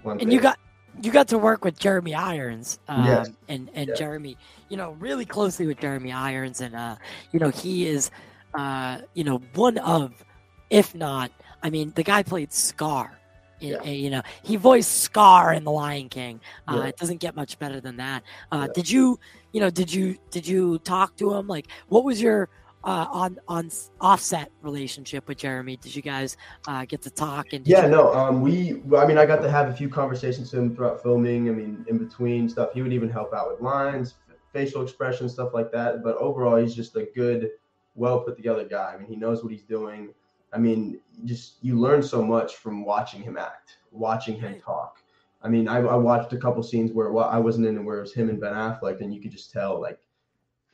And 0.03 0.31
you 0.33 0.39
got 0.41 0.57
you 1.01 1.11
got 1.11 1.29
to 1.29 1.37
work 1.37 1.63
with 1.63 1.79
Jeremy 1.79 2.13
Irons, 2.13 2.79
um, 2.87 3.05
Yes. 3.05 3.29
and 3.47 3.69
and 3.73 3.89
Yeah. 3.89 3.95
Jeremy, 3.95 4.37
you 4.69 4.77
know, 4.77 4.91
really 4.99 5.25
closely 5.25 5.65
with 5.65 5.79
Jeremy 5.79 6.11
Irons, 6.11 6.59
and 6.61 6.75
uh, 6.75 6.97
you 7.31 7.39
know, 7.39 7.49
he 7.49 7.87
is, 7.87 8.11
uh, 8.53 8.99
you 9.13 9.23
know, 9.23 9.41
one 9.55 9.77
of, 9.79 10.23
if 10.69 10.93
not, 10.95 11.31
I 11.63 11.69
mean, 11.69 11.91
the 11.95 12.03
guy 12.03 12.23
played 12.23 12.51
Scar. 12.53 13.17
In, 13.59 13.67
Yeah. 13.69 13.83
you 13.83 14.09
know, 14.09 14.21
he 14.41 14.55
voiced 14.55 15.01
Scar 15.01 15.53
in 15.53 15.63
The 15.63 15.71
Lion 15.71 16.09
King. 16.09 16.39
Uh, 16.67 16.77
Yeah. 16.77 16.87
It 16.87 16.97
doesn't 16.97 17.19
get 17.19 17.35
much 17.35 17.59
better 17.59 17.79
than 17.79 17.97
that. 17.97 18.23
Uh, 18.51 18.65
Yeah. 18.67 18.73
Did 18.73 18.89
you, 18.89 19.19
you 19.53 19.59
know, 19.61 19.69
did 19.69 19.93
you 19.93 20.17
did 20.31 20.47
you 20.47 20.79
talk 20.79 21.15
to 21.17 21.33
him? 21.35 21.47
Like, 21.47 21.67
what 21.89 22.03
was 22.03 22.19
your 22.21 22.49
uh, 22.83 23.05
on 23.11 23.37
on 23.47 23.69
offset 23.99 24.49
relationship 24.63 25.27
with 25.27 25.37
Jeremy? 25.37 25.77
Did 25.77 25.95
you 25.95 26.01
guys 26.01 26.35
uh, 26.67 26.83
get 26.85 27.03
to 27.03 27.11
talk? 27.11 27.53
And 27.53 27.67
Yeah, 27.67 27.83
you- 27.85 27.91
no. 27.91 28.11
Um, 28.15 28.41
we. 28.41 28.81
I 28.97 29.05
mean, 29.05 29.19
I 29.19 29.27
got 29.27 29.43
to 29.43 29.51
have 29.51 29.69
a 29.69 29.73
few 29.73 29.87
conversations 29.87 30.51
with 30.51 30.59
him 30.63 30.75
throughout 30.75 31.03
filming. 31.03 31.47
I 31.47 31.51
mean, 31.51 31.85
in 31.87 31.99
between 31.99 32.49
stuff, 32.49 32.73
he 32.73 32.81
would 32.81 32.93
even 32.93 33.09
help 33.09 33.31
out 33.35 33.51
with 33.51 33.61
lines, 33.61 34.15
facial 34.51 34.81
expressions, 34.81 35.33
stuff 35.33 35.53
like 35.53 35.71
that. 35.73 36.03
But 36.03 36.17
overall, 36.17 36.55
he's 36.55 36.73
just 36.73 36.95
a 36.95 37.07
good, 37.15 37.51
well 37.95 38.21
put 38.21 38.35
together 38.35 38.65
guy. 38.65 38.93
I 38.93 38.97
mean, 38.97 39.07
he 39.07 39.15
knows 39.15 39.43
what 39.43 39.51
he's 39.51 39.63
doing. 39.63 40.13
I 40.53 40.57
mean, 40.57 40.99
just 41.25 41.55
you 41.61 41.79
learn 41.79 42.03
so 42.03 42.21
much 42.23 42.55
from 42.57 42.83
watching 42.83 43.21
him 43.21 43.37
act, 43.37 43.77
watching 43.91 44.39
him 44.39 44.59
talk. 44.59 44.97
I 45.43 45.47
mean, 45.49 45.67
I, 45.67 45.77
I 45.77 45.95
watched 45.95 46.33
a 46.33 46.37
couple 46.37 46.61
scenes 46.63 46.91
where 46.91 47.11
well, 47.11 47.29
I 47.29 47.37
wasn't 47.37 47.67
in, 47.67 47.77
it, 47.77 47.81
where 47.81 47.97
it 47.97 48.01
was 48.01 48.13
him 48.13 48.29
and 48.29 48.39
Ben 48.39 48.53
Affleck, 48.53 49.01
and 49.01 49.13
you 49.13 49.21
could 49.21 49.31
just 49.31 49.51
tell, 49.51 49.79
like, 49.81 49.99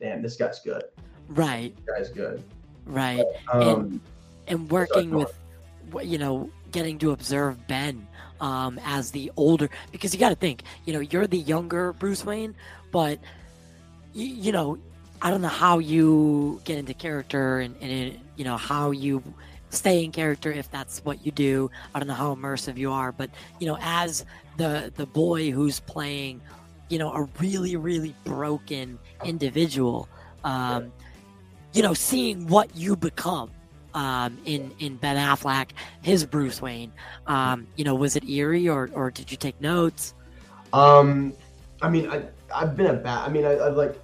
damn, 0.00 0.20
this 0.20 0.36
guy's 0.36 0.60
good. 0.60 0.84
right, 1.28 1.74
This 1.86 1.96
guy's 1.96 2.10
good. 2.10 2.42
right. 2.86 3.24
Um, 3.52 4.00
and 4.48 4.70
working 4.70 5.10
with 5.10 5.32
you 6.02 6.18
know 6.18 6.50
getting 6.72 6.98
to 6.98 7.12
observe 7.12 7.66
ben 7.66 8.06
um, 8.40 8.78
as 8.84 9.10
the 9.10 9.30
older 9.36 9.70
because 9.92 10.12
you 10.12 10.20
got 10.20 10.28
to 10.30 10.34
think 10.34 10.62
you 10.84 10.92
know 10.92 11.00
you're 11.00 11.26
the 11.26 11.38
younger 11.38 11.92
bruce 11.94 12.24
wayne 12.24 12.54
but 12.90 13.18
you, 14.12 14.26
you 14.26 14.52
know 14.52 14.78
i 15.22 15.30
don't 15.30 15.42
know 15.42 15.48
how 15.48 15.78
you 15.78 16.60
get 16.64 16.78
into 16.78 16.94
character 16.94 17.60
and, 17.60 17.74
and 17.80 17.90
it, 17.90 18.20
you 18.36 18.44
know 18.44 18.56
how 18.56 18.90
you 18.90 19.22
stay 19.70 20.02
in 20.02 20.10
character 20.10 20.50
if 20.50 20.70
that's 20.70 21.04
what 21.04 21.24
you 21.24 21.32
do 21.32 21.70
i 21.94 21.98
don't 21.98 22.08
know 22.08 22.14
how 22.14 22.34
immersive 22.34 22.76
you 22.76 22.90
are 22.90 23.12
but 23.12 23.30
you 23.58 23.66
know 23.66 23.78
as 23.80 24.24
the 24.56 24.92
the 24.96 25.06
boy 25.06 25.50
who's 25.50 25.80
playing 25.80 26.40
you 26.88 26.98
know 26.98 27.12
a 27.12 27.28
really 27.40 27.76
really 27.76 28.14
broken 28.24 28.98
individual 29.24 30.08
um, 30.44 30.90
you 31.74 31.82
know 31.82 31.92
seeing 31.92 32.46
what 32.46 32.74
you 32.74 32.96
become 32.96 33.50
um, 33.94 34.38
in 34.44 34.72
in 34.78 34.96
Ben 34.96 35.16
Affleck, 35.16 35.70
his 36.02 36.24
Bruce 36.24 36.62
Wayne. 36.62 36.92
Um, 37.26 37.66
you 37.76 37.84
know, 37.84 37.94
was 37.94 38.16
it 38.16 38.24
eerie 38.28 38.68
or 38.68 38.90
or 38.92 39.10
did 39.10 39.30
you 39.30 39.36
take 39.36 39.60
notes? 39.60 40.14
Um, 40.72 41.32
I 41.82 41.88
mean, 41.88 42.08
I 42.10 42.22
I've 42.54 42.76
been 42.76 42.86
a 42.86 42.94
bat. 42.94 43.26
I 43.26 43.30
mean, 43.30 43.44
I, 43.44 43.58
I've 43.58 43.76
like, 43.76 44.00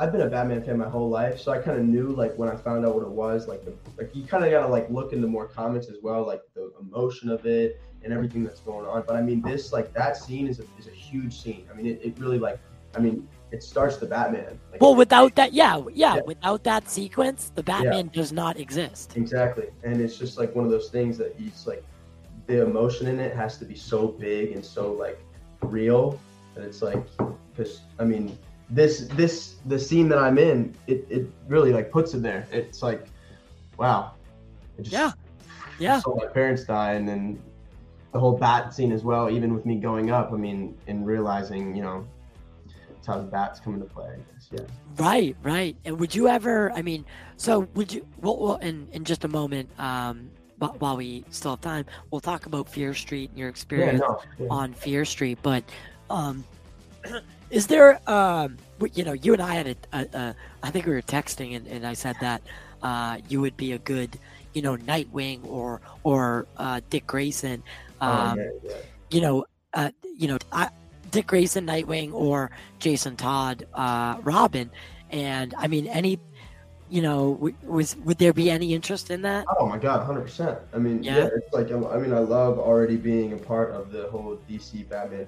I've 0.00 0.12
been 0.12 0.20
a 0.20 0.28
Batman 0.28 0.62
fan 0.62 0.78
my 0.78 0.88
whole 0.88 1.08
life, 1.08 1.40
so 1.40 1.50
I 1.50 1.58
kind 1.58 1.76
of 1.78 1.84
knew 1.84 2.10
like 2.10 2.32
when 2.36 2.48
I 2.48 2.54
found 2.54 2.86
out 2.86 2.94
what 2.94 3.02
it 3.02 3.10
was, 3.10 3.48
like 3.48 3.64
the 3.64 3.72
like 3.96 4.14
you 4.14 4.24
kind 4.24 4.44
of 4.44 4.50
gotta 4.50 4.68
like 4.68 4.88
look 4.90 5.12
into 5.12 5.26
more 5.26 5.46
comics 5.46 5.88
as 5.88 5.96
well, 6.02 6.24
like 6.24 6.42
the 6.54 6.72
emotion 6.80 7.30
of 7.30 7.44
it 7.46 7.80
and 8.04 8.12
everything 8.12 8.44
that's 8.44 8.60
going 8.60 8.86
on. 8.86 9.02
But 9.06 9.16
I 9.16 9.22
mean, 9.22 9.42
this 9.42 9.72
like 9.72 9.92
that 9.94 10.16
scene 10.16 10.46
is 10.46 10.60
a 10.60 10.64
is 10.78 10.86
a 10.86 10.92
huge 10.92 11.36
scene. 11.40 11.66
I 11.70 11.74
mean, 11.74 11.86
it, 11.86 12.00
it 12.04 12.18
really 12.18 12.38
like, 12.38 12.60
I 12.94 13.00
mean, 13.00 13.28
it 13.50 13.60
starts 13.64 13.96
the 13.96 14.06
Batman. 14.06 14.56
Like, 14.70 14.80
Well, 14.80 14.94
without 14.94 15.34
that, 15.34 15.52
yeah, 15.52 15.82
yeah, 15.92 16.16
Yeah. 16.16 16.22
without 16.24 16.62
that 16.62 16.88
sequence, 16.88 17.50
the 17.56 17.64
Batman 17.64 18.10
does 18.12 18.32
not 18.32 18.56
exist. 18.56 19.16
Exactly, 19.16 19.66
and 19.82 20.00
it's 20.00 20.16
just 20.16 20.38
like 20.38 20.54
one 20.54 20.64
of 20.64 20.70
those 20.70 20.90
things 20.90 21.18
that 21.18 21.34
he's 21.36 21.66
like, 21.66 21.82
the 22.46 22.62
emotion 22.62 23.08
in 23.08 23.18
it 23.18 23.34
has 23.34 23.58
to 23.58 23.64
be 23.64 23.74
so 23.74 24.06
big 24.08 24.52
and 24.52 24.64
so 24.64 24.92
like 24.92 25.18
real 25.62 26.20
that 26.54 26.62
it's 26.64 26.82
like, 26.82 27.02
because 27.52 27.80
I 27.98 28.04
mean, 28.04 28.38
this 28.70 29.08
this 29.14 29.56
the 29.66 29.78
scene 29.78 30.08
that 30.08 30.18
I'm 30.18 30.38
in, 30.38 30.74
it 30.86 31.06
it 31.08 31.30
really 31.46 31.72
like 31.72 31.90
puts 31.90 32.14
it 32.14 32.22
there. 32.22 32.46
It's 32.52 32.82
like, 32.82 33.06
wow, 33.78 34.12
it 34.76 34.82
just, 34.82 34.92
Yeah, 34.92 35.12
yeah. 35.78 36.00
Saw 36.00 36.16
my 36.16 36.26
parents 36.26 36.64
die, 36.64 36.92
and 36.92 37.08
then 37.08 37.40
the 38.12 38.18
whole 38.20 38.36
bat 38.36 38.74
scene 38.74 38.92
as 38.92 39.04
well. 39.04 39.30
Even 39.30 39.54
with 39.54 39.64
me 39.66 39.76
going 39.76 40.10
up, 40.10 40.32
I 40.32 40.36
mean, 40.36 40.76
and 40.86 41.06
realizing, 41.06 41.74
you 41.74 41.82
know, 41.82 42.06
that's 42.90 43.06
how 43.06 43.18
the 43.18 43.24
bats 43.24 43.60
come 43.60 43.74
into 43.74 43.86
play. 43.86 44.16
Yeah. 44.50 44.60
Right, 44.96 45.36
right. 45.42 45.76
And 45.84 46.00
would 46.00 46.14
you 46.14 46.28
ever? 46.28 46.72
I 46.72 46.82
mean, 46.82 47.04
so 47.36 47.68
would 47.74 47.92
you? 47.92 48.06
Well, 48.20 48.38
well 48.38 48.56
in 48.56 48.88
in 48.92 49.04
just 49.04 49.24
a 49.24 49.28
moment, 49.28 49.70
um, 49.78 50.30
while 50.58 50.96
we 50.96 51.24
still 51.30 51.52
have 51.52 51.60
time, 51.60 51.86
we'll 52.10 52.20
talk 52.20 52.46
about 52.46 52.68
Fear 52.68 52.94
Street 52.94 53.30
and 53.30 53.38
your 53.38 53.48
Yeah, 53.48 53.50
experience 53.50 54.00
no, 54.00 54.20
yeah. 54.38 54.46
on 54.50 54.72
Fear 54.74 55.04
Street. 55.04 55.38
But 55.42 55.64
um, 56.10 56.44
is 57.50 57.66
there? 57.66 58.00
Um, 58.10 58.56
you 58.94 59.04
know, 59.04 59.12
you 59.12 59.32
and 59.32 59.42
I 59.42 59.54
had 59.54 59.66
a, 59.68 59.76
a, 59.92 60.06
a 60.18 60.34
I 60.62 60.70
think 60.70 60.86
we 60.86 60.92
were 60.92 61.02
texting, 61.02 61.56
and, 61.56 61.66
and 61.66 61.86
I 61.86 61.94
said 61.94 62.16
that 62.20 62.42
uh, 62.82 63.18
you 63.28 63.40
would 63.40 63.56
be 63.56 63.72
a 63.72 63.78
good, 63.78 64.18
you 64.54 64.62
know, 64.62 64.76
Nightwing 64.76 65.44
or 65.46 65.80
or 66.04 66.46
uh, 66.56 66.80
Dick 66.90 67.06
Grayson. 67.06 67.62
Oh, 68.00 68.06
Um, 68.06 68.38
yeah, 68.38 68.44
yeah. 68.62 68.76
you 69.10 69.20
know, 69.20 69.44
uh, 69.74 69.90
you 70.16 70.28
know, 70.28 70.38
I, 70.52 70.68
Dick 71.10 71.26
Grayson, 71.26 71.66
Nightwing, 71.66 72.12
or 72.12 72.50
Jason 72.78 73.16
Todd, 73.16 73.66
uh, 73.74 74.18
Robin, 74.22 74.70
and 75.10 75.54
I 75.58 75.66
mean, 75.66 75.86
any, 75.88 76.20
you 76.90 77.02
know, 77.02 77.34
w- 77.34 77.54
was 77.64 77.96
would 78.04 78.18
there 78.18 78.32
be 78.32 78.50
any 78.50 78.74
interest 78.74 79.10
in 79.10 79.22
that? 79.22 79.46
Oh 79.58 79.66
my 79.66 79.78
god, 79.78 80.04
hundred 80.06 80.22
percent. 80.22 80.58
I 80.72 80.78
mean, 80.78 81.02
Yeah. 81.02 81.16
yeah. 81.18 81.28
it's 81.34 81.52
like 81.52 81.72
I 81.72 81.96
mean, 81.98 82.12
I 82.12 82.20
love 82.20 82.58
already 82.58 82.96
being 82.96 83.32
a 83.32 83.38
part 83.38 83.72
of 83.72 83.90
the 83.90 84.08
whole 84.10 84.38
DC 84.48 84.88
Batman 84.88 85.26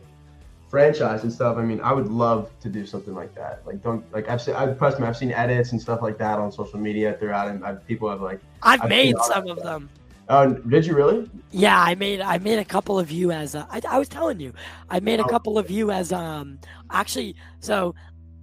franchise 0.70 1.22
and 1.24 1.32
stuff. 1.32 1.56
I 1.58 1.62
mean, 1.62 1.80
I 1.80 1.92
would 1.92 2.08
love 2.08 2.50
to 2.60 2.68
do 2.68 2.86
something 2.86 3.14
like 3.14 3.34
that. 3.34 3.62
Like, 3.66 3.82
don't 3.82 4.04
like 4.12 4.28
I've 4.28 4.40
seen, 4.40 4.54
I've 4.54 4.78
personally, 4.78 5.08
I've 5.08 5.16
seen 5.16 5.32
edits 5.32 5.72
and 5.72 5.80
stuff 5.80 6.00
like 6.02 6.16
that 6.18 6.38
on 6.38 6.52
social 6.52 6.78
media 6.78 7.16
throughout, 7.18 7.48
and 7.48 7.64
I've, 7.64 7.86
people 7.86 8.08
have 8.08 8.20
like, 8.20 8.40
I've 8.62 8.82
I've 8.82 8.88
made 8.88 9.16
some 9.22 9.48
of 9.48 9.62
them. 9.62 9.90
oh, 10.28 10.54
did 10.54 10.86
you 10.86 10.94
really? 10.94 11.28
Yeah, 11.50 11.78
I 11.80 11.94
made 11.96 12.20
I 12.20 12.38
made 12.38 12.58
a 12.60 12.64
couple 12.64 12.98
of 12.98 13.10
you 13.10 13.32
as 13.32 13.54
uh, 13.54 13.66
I, 13.70 13.80
I 13.88 13.98
was 13.98 14.08
telling 14.08 14.38
you, 14.40 14.52
I 14.88 15.00
made 15.00 15.18
a 15.20 15.24
Oh. 15.24 15.28
couple 15.28 15.58
of 15.58 15.70
you 15.70 15.90
as 15.90 16.12
um 16.12 16.58
actually 16.90 17.34
so 17.60 17.94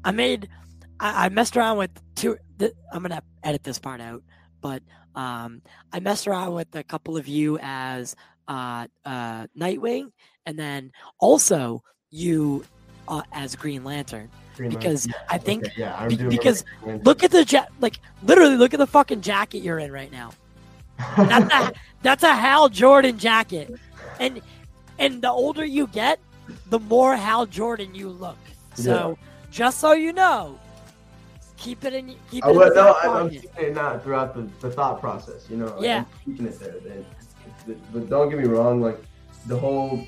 I 0.03 0.12
made 0.12 0.50
I, 1.00 1.25
I 1.25 1.29
messed 1.29 1.55
around 1.55 1.77
with 1.77 1.91
two. 2.15 2.38
Th- 2.60 2.74
I'm 2.91 3.01
gonna 3.03 3.22
edit 3.43 3.63
this 3.63 3.79
part 3.79 4.01
out, 4.01 4.22
but 4.62 4.84
um 5.15 5.62
I 5.93 6.01
messed 6.01 6.27
around 6.27 6.53
with 6.53 6.75
a 6.75 6.84
couple 6.84 7.15
of 7.15 7.27
you 7.27 7.57
as 7.62 8.15
uh 8.50 8.88
uh 9.05 9.48
Nightwing, 9.57 10.12
and 10.46 10.60
then 10.60 10.91
also 11.19 11.84
you 12.12 12.64
uh, 13.08 13.22
as 13.32 13.56
Green 13.56 13.84
Lantern 13.84 14.30
Green 14.56 14.72
Lantern. 14.72 14.80
because 14.80 15.08
I 15.30 15.38
think 15.38 15.66
Okay, 15.66 15.74
yeah, 15.78 15.96
I 16.00 16.08
because 16.08 16.64
look 17.04 17.24
at 17.24 17.32
the 17.32 17.44
ja- 17.44 17.66
like 17.82 18.00
literally 18.24 18.56
look 18.56 18.74
at 18.74 18.80
the 18.80 18.88
fucking 18.88 19.22
jacket 19.22 19.60
you're 19.60 19.80
in 19.80 19.92
right 19.92 20.12
now. 20.12 20.32
That's 21.18 21.54
a, 21.54 21.72
that's 22.02 22.24
a 22.24 22.34
Hal 22.34 22.70
Jordan 22.70 23.18
jacket, 23.18 23.74
and 24.20 24.42
and 25.00 25.22
the 25.22 25.30
older 25.30 25.66
you 25.66 25.88
get, 25.88 26.20
the 26.70 26.80
more 26.80 27.16
Hal 27.16 27.46
Jordan 27.46 27.94
you 27.94 28.10
look. 28.10 28.38
So 28.74 29.18
just 29.52 29.80
so 29.80 29.92
you 29.94 30.14
know, 30.14 30.58
keep 31.58 31.84
it 31.86 31.94
in. 31.94 32.16
Keep 32.32 32.46
it 32.46 32.48
I 32.48 32.50
in 32.52 32.56
would, 32.58 32.72
the 32.72 32.76
no, 32.76 32.92
I, 32.94 33.02
I'm 33.04 33.12
pocket. 33.30 33.42
keeping 33.42 33.66
it 33.66 33.76
not 33.76 34.04
throughout 34.04 34.34
the, 34.34 34.50
the 34.68 34.74
thought 34.74 35.00
process, 35.02 35.46
you 35.50 35.58
know. 35.58 35.68
like, 35.76 35.84
Yeah. 35.84 36.00
I'm 36.00 36.34
keeping 36.34 36.48
it 36.48 36.60
there. 36.60 36.76
Then, 36.84 37.06
but 37.94 38.10
don't 38.10 38.30
get 38.30 38.40
me 38.40 38.46
wrong, 38.46 38.82
like 38.82 38.98
the 39.46 39.58
whole 39.58 40.06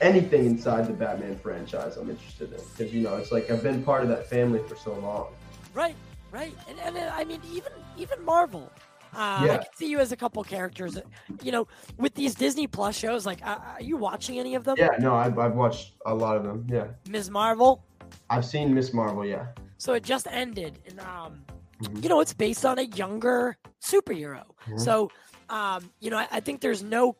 anything 0.00 0.46
inside 0.46 0.86
the 0.86 0.92
Batman 0.92 1.38
franchise, 1.38 1.96
I'm 1.96 2.10
interested 2.10 2.52
in 2.52 2.60
because 2.76 2.92
you 2.92 3.02
know 3.02 3.16
it's 3.16 3.32
like 3.32 3.50
I've 3.50 3.62
been 3.62 3.82
part 3.82 4.02
of 4.02 4.08
that 4.08 4.28
family 4.28 4.60
for 4.68 4.76
so 4.76 4.94
long. 4.94 5.28
Right, 5.74 5.96
right, 6.30 6.54
and 6.68 6.78
and 6.80 6.96
uh, 6.96 7.12
I 7.14 7.24
mean 7.24 7.40
even 7.52 7.72
even 7.96 8.24
Marvel. 8.24 8.70
Uh, 9.14 9.16
I 9.16 9.46
Yeah. 9.46 9.56
can 9.58 9.74
see 9.74 9.88
you 9.88 10.00
as 10.00 10.12
a 10.12 10.16
couple 10.16 10.44
characters. 10.44 10.98
You 11.42 11.50
know, 11.50 11.66
with 11.96 12.14
these 12.14 12.34
Disney 12.34 12.66
Plus 12.66 12.94
shows, 12.94 13.24
like, 13.24 13.44
uh, 13.44 13.56
are 13.76 13.80
you 13.82 13.96
watching 13.96 14.38
any 14.38 14.54
of 14.54 14.64
them? 14.64 14.76
Yeah, 14.78 14.90
no, 15.00 15.14
I've, 15.14 15.38
I've 15.38 15.54
watched 15.54 15.94
a 16.04 16.14
lot 16.14 16.36
of 16.36 16.44
them. 16.44 16.66
Yeah, 16.68 16.88
Ms. 17.08 17.30
Marvel. 17.30 17.82
I've 18.28 18.44
seen 18.44 18.74
Miss 18.74 18.92
Marvel. 18.92 19.24
Yeah, 19.24 19.46
So 19.78 19.94
it 19.94 20.02
just 20.02 20.26
ended, 20.30 20.78
and 20.86 21.00
um, 21.00 21.44
Mhm. 21.82 22.02
you 22.02 22.08
know, 22.10 22.20
it's 22.20 22.34
based 22.34 22.66
on 22.66 22.78
a 22.78 22.82
younger 22.82 23.56
superhero. 23.82 24.44
Mhm. 24.66 24.78
So, 24.78 25.10
um, 25.48 25.90
you 26.00 26.10
know, 26.10 26.18
I, 26.18 26.28
I 26.30 26.40
think 26.40 26.60
there's 26.60 26.82
no, 26.82 27.16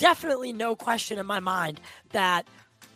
definitely 0.00 0.52
no 0.52 0.74
question 0.74 1.18
in 1.18 1.26
my 1.26 1.38
mind 1.38 1.80
that 2.10 2.48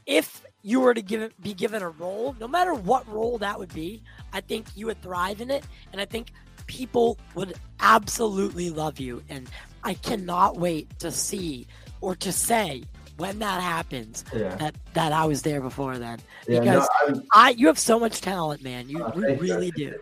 if 0.07 0.43
you 0.63 0.81
were 0.81 0.95
to 0.95 1.03
give 1.03 1.33
be 1.41 1.55
given 1.55 1.83
a 1.83 1.91
role, 1.91 2.35
no 2.41 2.49
matter 2.49 2.75
what 2.75 3.07
role 3.07 3.39
that 3.39 3.59
would 3.59 3.73
be, 3.73 4.03
I 4.33 4.41
think 4.41 4.67
you 4.75 4.87
would 4.87 5.01
thrive 5.01 5.41
in 5.41 5.51
it, 5.51 5.65
and 5.93 6.01
I 6.01 6.07
think 6.07 6.33
people 6.67 7.19
would 7.35 7.55
absolutely 7.81 8.71
love 8.71 8.99
you. 8.99 9.23
And 9.29 9.49
I 9.85 9.95
cannot 9.95 10.57
wait 10.57 10.99
to 11.01 11.11
see 11.11 11.67
or 12.01 12.17
to 12.17 12.33
say 12.33 12.83
when 13.19 13.39
that 13.39 13.61
happens 13.61 14.25
yeah, 14.35 14.57
that 14.57 14.75
that 14.95 15.13
I 15.13 15.27
was 15.27 15.43
there 15.43 15.61
before 15.61 15.99
then. 15.99 16.19
yeah. 16.49 16.61
Because 16.61 16.89
no, 17.09 17.23
I'm, 17.35 17.57
you 17.59 17.67
have 17.67 17.79
so 17.79 18.01
much 18.01 18.23
talent, 18.23 18.63
man. 18.63 18.89
You 18.89 19.05
uh, 19.05 19.13
you, 19.15 19.35
really 19.37 19.71
do. 19.73 19.95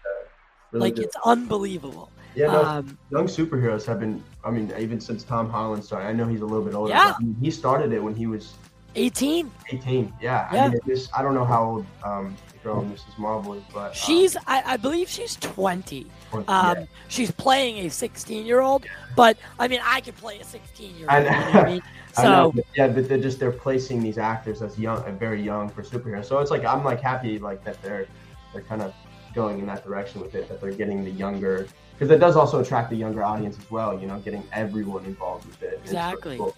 Really 0.70 0.80
like 0.80 0.94
do. 0.94 1.02
it's 1.02 1.16
unbelievable. 1.24 2.11
Yeah, 2.34 2.46
no, 2.46 2.64
Um, 2.64 2.98
young 3.10 3.26
superheroes 3.26 3.84
have 3.86 4.00
been. 4.00 4.22
I 4.44 4.50
mean, 4.50 4.72
even 4.78 5.00
since 5.00 5.22
Tom 5.24 5.48
Holland 5.50 5.84
started, 5.84 6.06
I 6.08 6.12
know 6.12 6.26
he's 6.26 6.40
a 6.40 6.46
little 6.46 6.64
bit 6.64 6.74
older. 6.74 6.90
Yeah. 6.92 7.08
but, 7.12 7.16
I 7.20 7.22
mean, 7.24 7.36
he 7.40 7.50
started 7.50 7.92
it 7.92 8.02
when 8.02 8.14
he 8.14 8.26
was 8.26 8.54
18. 8.94 9.50
18. 9.70 10.12
Yeah, 10.20 10.48
Yeah. 10.52 10.64
I 10.64 10.68
mean, 10.68 10.98
I 11.16 11.22
don't 11.22 11.34
know 11.34 11.44
how 11.44 11.64
old 11.64 11.86
um, 12.04 12.36
the 12.52 12.58
girl 12.58 12.82
Mrs. 12.82 13.18
Marvel 13.18 13.54
is, 13.54 13.62
but 13.72 13.86
um, 13.86 13.94
She's, 13.94 14.36
I, 14.46 14.62
I 14.66 14.76
believe 14.76 15.08
she's 15.08 15.36
20. 15.36 16.06
or- 16.32 16.40
Um, 16.40 16.44
yeah. 16.48 16.84
She's 17.08 17.30
playing 17.30 17.86
a 17.86 17.90
16 17.90 18.44
year 18.44 18.60
old, 18.60 18.84
but 19.16 19.38
I 19.58 19.68
mean, 19.68 19.80
I 19.84 20.00
could 20.00 20.16
play 20.16 20.38
a 20.40 20.44
16 20.44 20.96
year 20.96 21.08
old. 21.10 21.24
know. 21.24 21.30
You 21.30 21.36
know 21.36 21.40
what 21.52 21.54
I 21.56 21.70
mean? 21.70 21.82
I 22.18 22.22
know, 22.24 22.28
So, 22.28 22.52
but 22.56 22.64
yeah, 22.76 22.88
but 22.88 23.08
they're 23.08 23.16
just 23.18 23.38
they're 23.38 23.50
placing 23.52 24.02
these 24.02 24.18
actors 24.18 24.60
as 24.60 24.78
young, 24.78 25.02
very 25.18 25.40
young 25.42 25.70
for 25.70 25.82
superheroes. 25.82 26.26
So 26.26 26.38
it's 26.40 26.50
like 26.50 26.64
I'm 26.64 26.84
like 26.84 27.00
happy 27.00 27.38
like 27.38 27.64
that 27.64 27.80
they're 27.82 28.06
they're 28.52 28.60
kind 28.62 28.82
of 28.82 28.92
going 29.34 29.58
in 29.58 29.66
that 29.66 29.84
direction 29.84 30.20
with 30.20 30.34
it. 30.34 30.48
That 30.48 30.60
they're 30.60 30.72
getting 30.72 31.04
the 31.04 31.10
younger 31.10 31.66
because 31.92 32.10
it 32.10 32.18
does 32.18 32.36
also 32.36 32.60
attract 32.60 32.90
the 32.90 32.96
younger 32.96 33.22
audience 33.22 33.58
as 33.58 33.70
well. 33.70 33.98
You 34.00 34.06
know, 34.06 34.18
getting 34.20 34.42
everyone 34.52 35.04
involved 35.04 35.46
with 35.46 35.62
it. 35.62 35.80
It's 35.84 35.92
really 35.92 35.96
Exactly. 35.96 36.36
cool. 36.38 36.56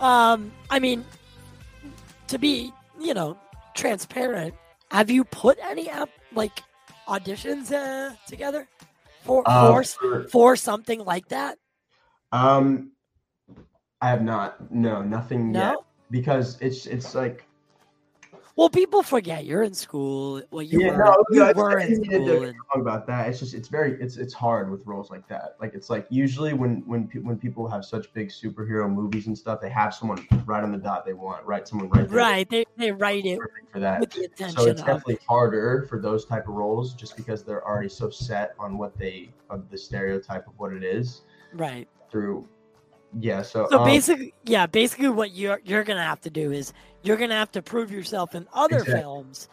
um, 0.00 0.52
I 0.70 0.78
mean, 0.78 1.04
to 2.28 2.38
be, 2.38 2.72
you 3.00 3.14
know, 3.14 3.36
transparent, 3.74 4.54
have 4.90 5.10
you 5.10 5.24
put 5.24 5.58
any 5.62 5.88
app, 5.88 6.08
like 6.32 6.62
auditions 7.08 7.72
uh, 7.72 8.14
together 8.26 8.66
for, 9.22 9.42
Uh, 9.46 9.82
for, 9.82 9.84
for- 9.84 10.28
for 10.28 10.56
something 10.56 11.00
like 11.04 11.28
that? 11.28 11.58
um, 12.32 12.90
I 14.00 14.08
have 14.08 14.22
not. 14.22 14.70
No, 14.72 15.02
nothing 15.02 15.52
No? 15.52 15.60
yet. 15.60 15.76
Because 16.10 16.58
it's 16.60 16.86
it's 16.86 17.14
like 17.14 17.46
Well, 18.56 18.68
people 18.68 19.02
forget 19.02 19.44
you're 19.44 19.64
in 19.64 19.74
school. 19.74 20.40
Well, 20.52 20.62
you 20.62 20.80
yeah, 20.80 20.96
were, 20.96 21.04
no, 21.04 21.24
you 21.30 21.40
no, 21.40 21.52
were 21.54 21.78
in 21.80 22.04
school. 22.04 22.44
And, 22.44 22.54
wrong 22.72 22.80
about 22.80 23.04
that. 23.08 23.28
It's 23.28 23.40
just 23.40 23.52
it's 23.52 23.66
very 23.66 24.00
it's 24.00 24.16
it's 24.16 24.32
hard 24.32 24.70
with 24.70 24.86
roles 24.86 25.10
like 25.10 25.26
that. 25.26 25.56
Like 25.60 25.74
it's 25.74 25.90
like 25.90 26.06
usually 26.08 26.52
when 26.52 26.84
when 26.86 27.08
pe- 27.08 27.18
when 27.18 27.36
people 27.36 27.68
have 27.68 27.84
such 27.84 28.12
big 28.12 28.28
superhero 28.28 28.88
movies 28.88 29.26
and 29.26 29.36
stuff, 29.36 29.60
they 29.60 29.70
have 29.70 29.92
someone 29.92 30.24
right 30.46 30.62
on 30.62 30.70
the 30.70 30.78
dot 30.78 31.04
they 31.04 31.14
want, 31.14 31.44
right? 31.44 31.66
Someone 31.66 31.88
right 31.88 32.08
there 32.08 32.16
right. 32.16 32.48
They, 32.48 32.64
they 32.76 32.92
write 32.92 33.26
it 33.26 33.40
for 33.72 33.80
that. 33.80 33.98
with 33.98 34.10
the 34.10 34.24
attention 34.24 34.56
So 34.56 34.70
it's 34.70 34.80
of 34.82 34.86
definitely 34.86 35.18
harder 35.28 35.86
for 35.88 36.00
those 36.00 36.24
type 36.24 36.46
of 36.46 36.54
roles 36.54 36.94
just 36.94 37.16
because 37.16 37.42
they're 37.42 37.66
already 37.66 37.88
so 37.88 38.08
set 38.08 38.54
on 38.60 38.78
what 38.78 38.96
they 38.96 39.30
of 39.50 39.68
the 39.68 39.76
stereotype 39.76 40.46
of 40.46 40.52
what 40.58 40.72
it 40.72 40.84
is 40.84 41.22
right. 41.54 41.88
through. 42.08 42.46
Yeah. 43.18 43.42
So, 43.42 43.66
So 43.68 43.80
um, 43.80 43.84
basically, 43.84 44.32
yeah, 44.44 44.66
basically 44.66 45.08
what 45.08 45.32
you're 45.32 45.60
you're 45.64 45.82
gonna 45.82 46.04
have 46.04 46.20
to 46.20 46.30
do 46.30 46.52
is 46.52 46.72
you're 47.04 47.16
gonna 47.16 47.34
have 47.34 47.52
to 47.52 47.62
prove 47.62 47.92
yourself 47.92 48.34
in 48.34 48.46
other 48.52 48.78
Exactly. 48.78 49.00
films, 49.00 49.48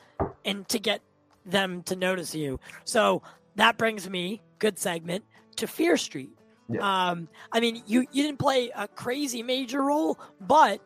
and 0.46 0.68
to 0.70 0.80
get 0.80 1.02
them 1.46 1.84
to 1.84 1.96
notice 1.96 2.34
you. 2.34 2.60
So 2.86 3.22
that 3.56 3.78
brings 3.78 4.10
me 4.10 4.42
good 4.60 4.80
segment 4.80 5.24
to 5.58 5.68
Fear 5.68 5.98
Street. 5.98 6.32
Yeah. 6.70 6.80
Um, 7.10 7.28
I 7.52 7.60
mean, 7.60 7.84
you 7.86 8.02
you 8.12 8.24
didn't 8.24 8.40
play 8.40 8.72
a 8.76 8.88
crazy 8.88 9.44
major 9.44 9.82
role, 9.84 10.18
but 10.40 10.80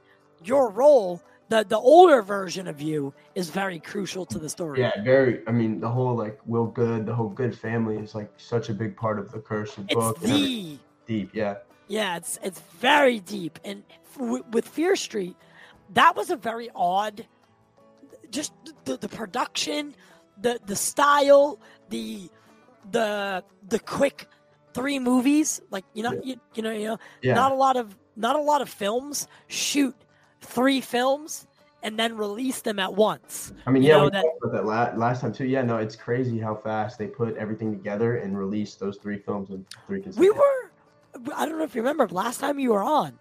your 0.44 0.70
role, 0.72 1.22
the 1.50 1.64
the 1.64 1.78
older 1.78 2.22
version 2.24 2.68
of 2.68 2.82
you, 2.82 3.14
is 3.36 3.50
very 3.52 3.80
crucial 3.80 4.26
to 4.26 4.40
the 4.40 4.50
story. 4.50 4.80
yeah, 4.80 5.04
very. 5.04 5.42
I 5.48 5.52
mean, 5.52 5.80
the 5.80 5.90
whole 5.90 6.16
like 6.16 6.40
Will 6.48 6.66
Goode, 6.66 7.06
the 7.06 7.14
whole 7.14 7.30
Goode 7.30 7.56
family 7.58 7.98
is 7.98 8.16
like 8.16 8.32
such 8.38 8.70
a 8.70 8.74
big 8.74 8.98
part 8.98 9.20
of 9.20 9.32
the 9.32 9.40
Curse 9.40 9.78
of 9.78 9.86
it's 9.86 9.94
book. 9.94 10.20
the 10.20 10.80
deep. 11.06 11.30
Yeah. 11.34 11.56
Yeah, 11.88 12.18
it's 12.18 12.40
it's 12.42 12.62
very 12.80 13.20
deep, 13.20 13.60
and 13.64 13.84
f- 14.18 14.44
with 14.52 14.68
Fear 14.68 14.96
Street, 14.96 15.36
that 15.94 16.16
was 16.16 16.30
a 16.30 16.36
very 16.36 16.70
odd. 16.76 17.26
Just 18.32 18.54
the, 18.86 18.98
the 18.98 19.08
production, 19.10 19.96
the 20.42 20.60
the 20.66 20.76
style, 20.76 21.60
the 21.90 22.30
the 22.92 23.44
the 23.70 23.80
quick 23.80 24.28
three 24.74 25.00
movies. 25.00 25.62
Like 25.70 25.86
you 25.94 26.04
know, 26.04 26.12
Yeah. 26.14 26.20
you, 26.24 26.36
you 26.56 26.64
know, 26.64 26.72
you 26.72 26.88
know, 26.88 26.98
Yeah. 27.22 27.34
not 27.36 27.52
a 27.52 27.56
lot 27.56 27.78
of 27.78 27.96
not 28.16 28.36
a 28.36 28.42
lot 28.42 28.62
of 28.62 28.70
films 28.70 29.28
shoot 29.48 29.96
three 30.42 30.82
films 30.82 31.48
and 31.84 32.00
then 32.00 32.18
release 32.18 32.62
them 32.62 32.80
at 32.80 32.94
once. 32.96 33.54
I 33.68 33.72
mean, 33.72 33.84
You 33.84 33.90
yeah, 33.90 34.04
we 34.04 34.10
that- 34.10 34.22
talked 34.24 34.44
about 34.44 34.54
that 34.54 34.66
la- 34.66 34.94
last 35.08 35.22
time 35.22 35.32
too. 35.34 35.46
Yeah, 35.46 35.62
no, 35.62 35.78
it's 35.78 35.96
crazy 35.96 36.40
how 36.40 36.56
fast 36.56 36.98
they 36.98 37.08
put 37.08 37.36
everything 37.38 37.72
together 37.72 38.18
and 38.18 38.38
released 38.38 38.80
those 38.80 38.98
three 38.98 39.20
films 39.20 39.52
in 39.52 39.66
three 39.86 40.02
We 40.18 40.32
were, 40.32 40.72
I 41.36 41.46
don't 41.46 41.58
know 41.60 41.64
if 41.64 41.76
you 41.76 41.82
remember, 41.82 42.08
last 42.08 42.40
time 42.40 42.58
you 42.58 42.72
were 42.74 42.84
on 42.84 43.20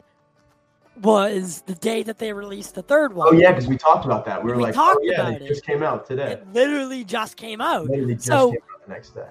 was 1.02 1.62
the 1.66 1.74
day 1.74 2.02
that 2.04 2.18
they 2.18 2.32
released 2.32 2.74
the 2.74 2.82
third 2.82 3.14
one. 3.14 3.28
Oh 3.28 3.32
yeah, 3.32 3.50
because 3.52 3.66
we 3.66 3.76
talked 3.76 4.04
about 4.04 4.24
that. 4.26 4.42
We 4.42 4.50
were 4.50 4.56
We 4.56 4.62
like, 4.64 4.74
talked 4.74 4.98
oh 5.00 5.04
yeah, 5.04 5.28
about 5.28 5.42
it. 5.42 5.46
just 5.48 5.64
came 5.64 5.82
out 5.82 6.06
today. 6.06 6.32
It 6.32 6.52
literally 6.52 7.04
just 7.04 7.36
came 7.36 7.60
out. 7.60 7.86
Literally 7.86 8.14
just 8.14 8.26
So- 8.26 8.50
came 8.52 8.60
out 8.72 8.86
the 8.86 8.92
next 8.92 9.10
day. 9.10 9.26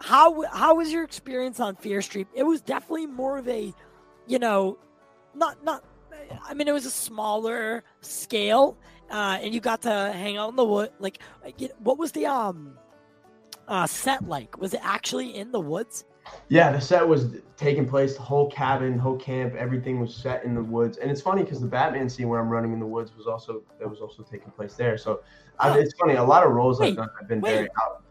How 0.00 0.42
how 0.52 0.76
was 0.76 0.92
your 0.92 1.02
experience 1.02 1.58
on 1.58 1.74
Fear 1.74 2.02
Street? 2.02 2.28
It 2.34 2.44
was 2.44 2.60
definitely 2.60 3.06
more 3.06 3.36
of 3.38 3.48
a, 3.48 3.74
you 4.28 4.38
know, 4.38 4.78
not 5.34 5.64
not. 5.64 5.82
I 6.46 6.54
mean, 6.54 6.68
it 6.68 6.72
was 6.72 6.86
a 6.86 6.90
smaller 6.90 7.82
scale, 8.00 8.76
uh, 9.10 9.38
and 9.40 9.52
you 9.52 9.60
got 9.60 9.82
to 9.82 9.90
hang 9.90 10.36
out 10.36 10.50
in 10.50 10.56
the 10.56 10.64
wood. 10.64 10.90
Like, 11.00 11.18
what 11.78 11.98
was 11.98 12.12
the 12.12 12.26
um, 12.26 12.78
uh, 13.66 13.86
set 13.88 14.28
like? 14.28 14.56
Was 14.58 14.72
it 14.74 14.80
actually 14.84 15.34
in 15.34 15.50
the 15.50 15.60
woods? 15.60 16.04
Yeah, 16.48 16.72
the 16.72 16.80
set 16.80 17.06
was 17.06 17.36
taking 17.56 17.86
place. 17.86 18.16
The 18.16 18.22
whole 18.22 18.50
cabin, 18.50 18.98
whole 18.98 19.16
camp, 19.16 19.54
everything 19.54 20.00
was 20.00 20.14
set 20.14 20.44
in 20.44 20.54
the 20.54 20.62
woods. 20.62 20.96
And 20.96 21.10
it's 21.10 21.20
funny 21.20 21.42
because 21.42 21.60
the 21.60 21.66
Batman 21.66 22.08
scene 22.08 22.28
where 22.28 22.40
I'm 22.40 22.48
running 22.48 22.72
in 22.72 22.80
the 22.80 22.86
woods 22.86 23.12
was 23.16 23.26
also 23.26 23.62
that 23.78 23.88
was 23.88 24.00
also 24.00 24.22
taking 24.22 24.50
place 24.52 24.74
there. 24.74 24.96
So 24.96 25.20
I, 25.58 25.78
it's 25.78 25.94
funny. 25.94 26.14
A 26.14 26.24
lot 26.24 26.44
of 26.46 26.52
roles 26.52 26.80
Wait, 26.80 26.90
I've 26.90 26.96
done 26.96 27.10
have 27.18 27.28
been 27.28 27.40
wait. 27.40 27.54
very 27.54 27.68
out. 27.82 28.02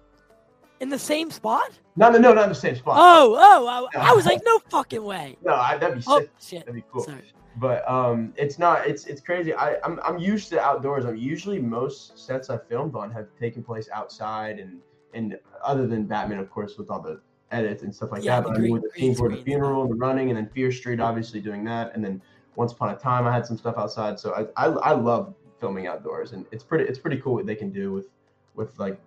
In 0.79 0.89
the 0.89 0.99
same 0.99 1.31
spot? 1.31 1.71
No, 1.95 2.11
no, 2.11 2.19
no, 2.19 2.33
not 2.33 2.43
in 2.43 2.49
the 2.49 2.55
same 2.55 2.75
spot. 2.75 2.97
Oh, 2.99 3.35
oh! 3.35 3.89
I, 3.95 4.11
I 4.11 4.13
was 4.13 4.27
like, 4.27 4.41
no 4.45 4.59
fucking 4.69 5.03
way. 5.03 5.35
No, 5.43 5.55
I, 5.55 5.75
that'd 5.77 5.97
be 5.97 6.03
Oh 6.05 6.23
shit! 6.39 6.59
That'd 6.59 6.75
be 6.75 6.83
cool. 6.91 7.03
Sorry. 7.03 7.23
but 7.55 7.89
um 7.89 8.33
it's 8.37 8.59
not 8.59 8.85
it's 8.85 9.05
it's 9.07 9.19
crazy 9.19 9.51
i 9.55 9.77
i'm, 9.83 9.99
I'm 10.03 10.19
used 10.19 10.49
to 10.49 10.61
outdoors 10.61 11.05
i'm 11.05 11.15
usually 11.15 11.59
most 11.59 12.19
sets 12.19 12.51
i 12.51 12.57
filmed 12.69 12.95
on 12.95 13.11
have 13.11 13.27
taken 13.39 13.63
place 13.63 13.89
outside 13.91 14.59
and 14.59 14.79
and 15.15 15.39
other 15.63 15.87
than 15.87 16.05
batman 16.05 16.37
of 16.37 16.51
course 16.51 16.77
with 16.77 16.91
all 16.91 17.01
the 17.01 17.19
edits 17.51 17.83
and 17.83 17.93
stuff 17.93 18.11
like 18.11 18.23
Yeah, 18.23 18.41
that 18.41 18.49
but 18.49 18.57
i 18.57 18.59
mean 18.59 18.71
with 18.71 18.83
the 18.83 18.99
scene 18.99 19.15
for 19.15 19.29
the 19.29 19.37
funeral 19.37 19.83
and 19.83 19.91
the 19.91 19.95
running 19.95 20.29
and 20.29 20.37
then 20.37 20.47
fear 20.49 20.71
street 20.71 20.99
obviously 20.99 21.39
doing 21.39 21.63
that. 21.65 21.95
And 21.95 22.03
then 22.03 22.21
once 22.55 22.73
upon 22.73 22.89
a 22.89 22.95
time 22.97 23.25
i 23.25 23.31
had 23.31 23.45
some 23.45 23.57
stuff 23.57 23.77
outside. 23.77 24.19
So 24.19 24.33
i 24.57 24.65
i, 24.65 24.69
I 24.69 24.91
love 24.93 25.33
filming 25.59 25.87
outdoors 25.87 26.33
and 26.33 26.45
it's 26.51 26.63
pretty 26.63 26.85
it's 26.85 26.99
pretty 26.99 27.17
cool 27.17 27.33
what 27.35 27.45
they 27.45 27.55
can 27.55 27.71
do 27.71 27.91
with 27.91 28.07
with 28.55 28.77
like 28.79 28.99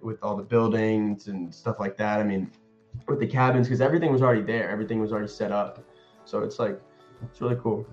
with 0.00 0.22
all 0.22 0.36
the 0.36 0.42
buildings 0.42 1.28
and 1.28 1.54
stuff 1.54 1.80
like 1.80 1.96
that. 1.96 2.20
I 2.20 2.24
mean 2.24 2.50
with 3.06 3.20
the 3.20 3.26
cabins 3.26 3.66
because 3.68 3.80
everything 3.80 4.12
was 4.12 4.22
already 4.22 4.42
there. 4.42 4.70
Everything 4.70 5.00
was 5.00 5.12
already 5.12 5.28
set 5.28 5.52
up. 5.52 5.82
So 6.24 6.42
it's 6.42 6.58
like 6.58 6.80
it's 7.22 7.40
really 7.40 7.56
cool. 7.56 7.86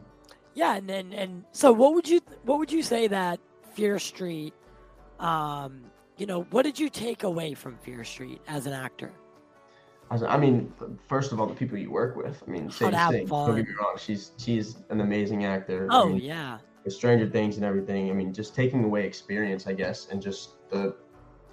Yeah, 0.53 0.75
and 0.75 0.87
then 0.87 1.13
and 1.13 1.43
so 1.51 1.71
what 1.71 1.93
would 1.93 2.07
you 2.07 2.21
what 2.43 2.59
would 2.59 2.71
you 2.71 2.83
say 2.83 3.07
that 3.07 3.39
Fear 3.73 3.99
Street, 3.99 4.53
um, 5.19 5.83
you 6.17 6.25
know, 6.25 6.43
what 6.51 6.63
did 6.63 6.79
you 6.79 6.89
take 6.89 7.23
away 7.23 7.53
from 7.53 7.77
Fear 7.77 8.03
Street 8.03 8.41
as 8.47 8.65
an 8.65 8.73
actor? 8.73 9.11
I 10.12 10.17
I 10.26 10.38
mean, 10.38 10.74
first 11.08 11.32
of 11.32 11.39
all, 11.39 11.47
the 11.47 11.56
people 11.56 11.78
you 11.78 11.91
work 11.91 12.15
with. 12.17 12.43
I 12.45 12.52
mean, 12.52 12.69
same 12.69 12.93
have 12.93 13.12
thing. 13.12 13.28
Don't 13.28 13.56
get 13.56 13.67
me 13.67 13.74
wrong. 13.80 13.95
She's 13.97 14.32
she's 14.38 14.78
an 14.89 15.02
amazing 15.02 15.45
actor. 15.45 15.88
I 15.91 15.95
Oh 15.95 16.10
mean, 16.10 16.17
yeah, 16.17 16.60
with 16.84 16.93
Stranger 16.93 17.30
Things 17.30 17.58
and 17.58 17.65
everything. 17.65 18.10
I 18.10 18.13
mean, 18.13 18.34
just 18.34 18.56
taking 18.56 18.84
away 18.84 19.06
experience, 19.06 19.67
I 19.67 19.74
guess, 19.74 20.10
and 20.10 20.21
just 20.21 20.56
the 20.69 20.95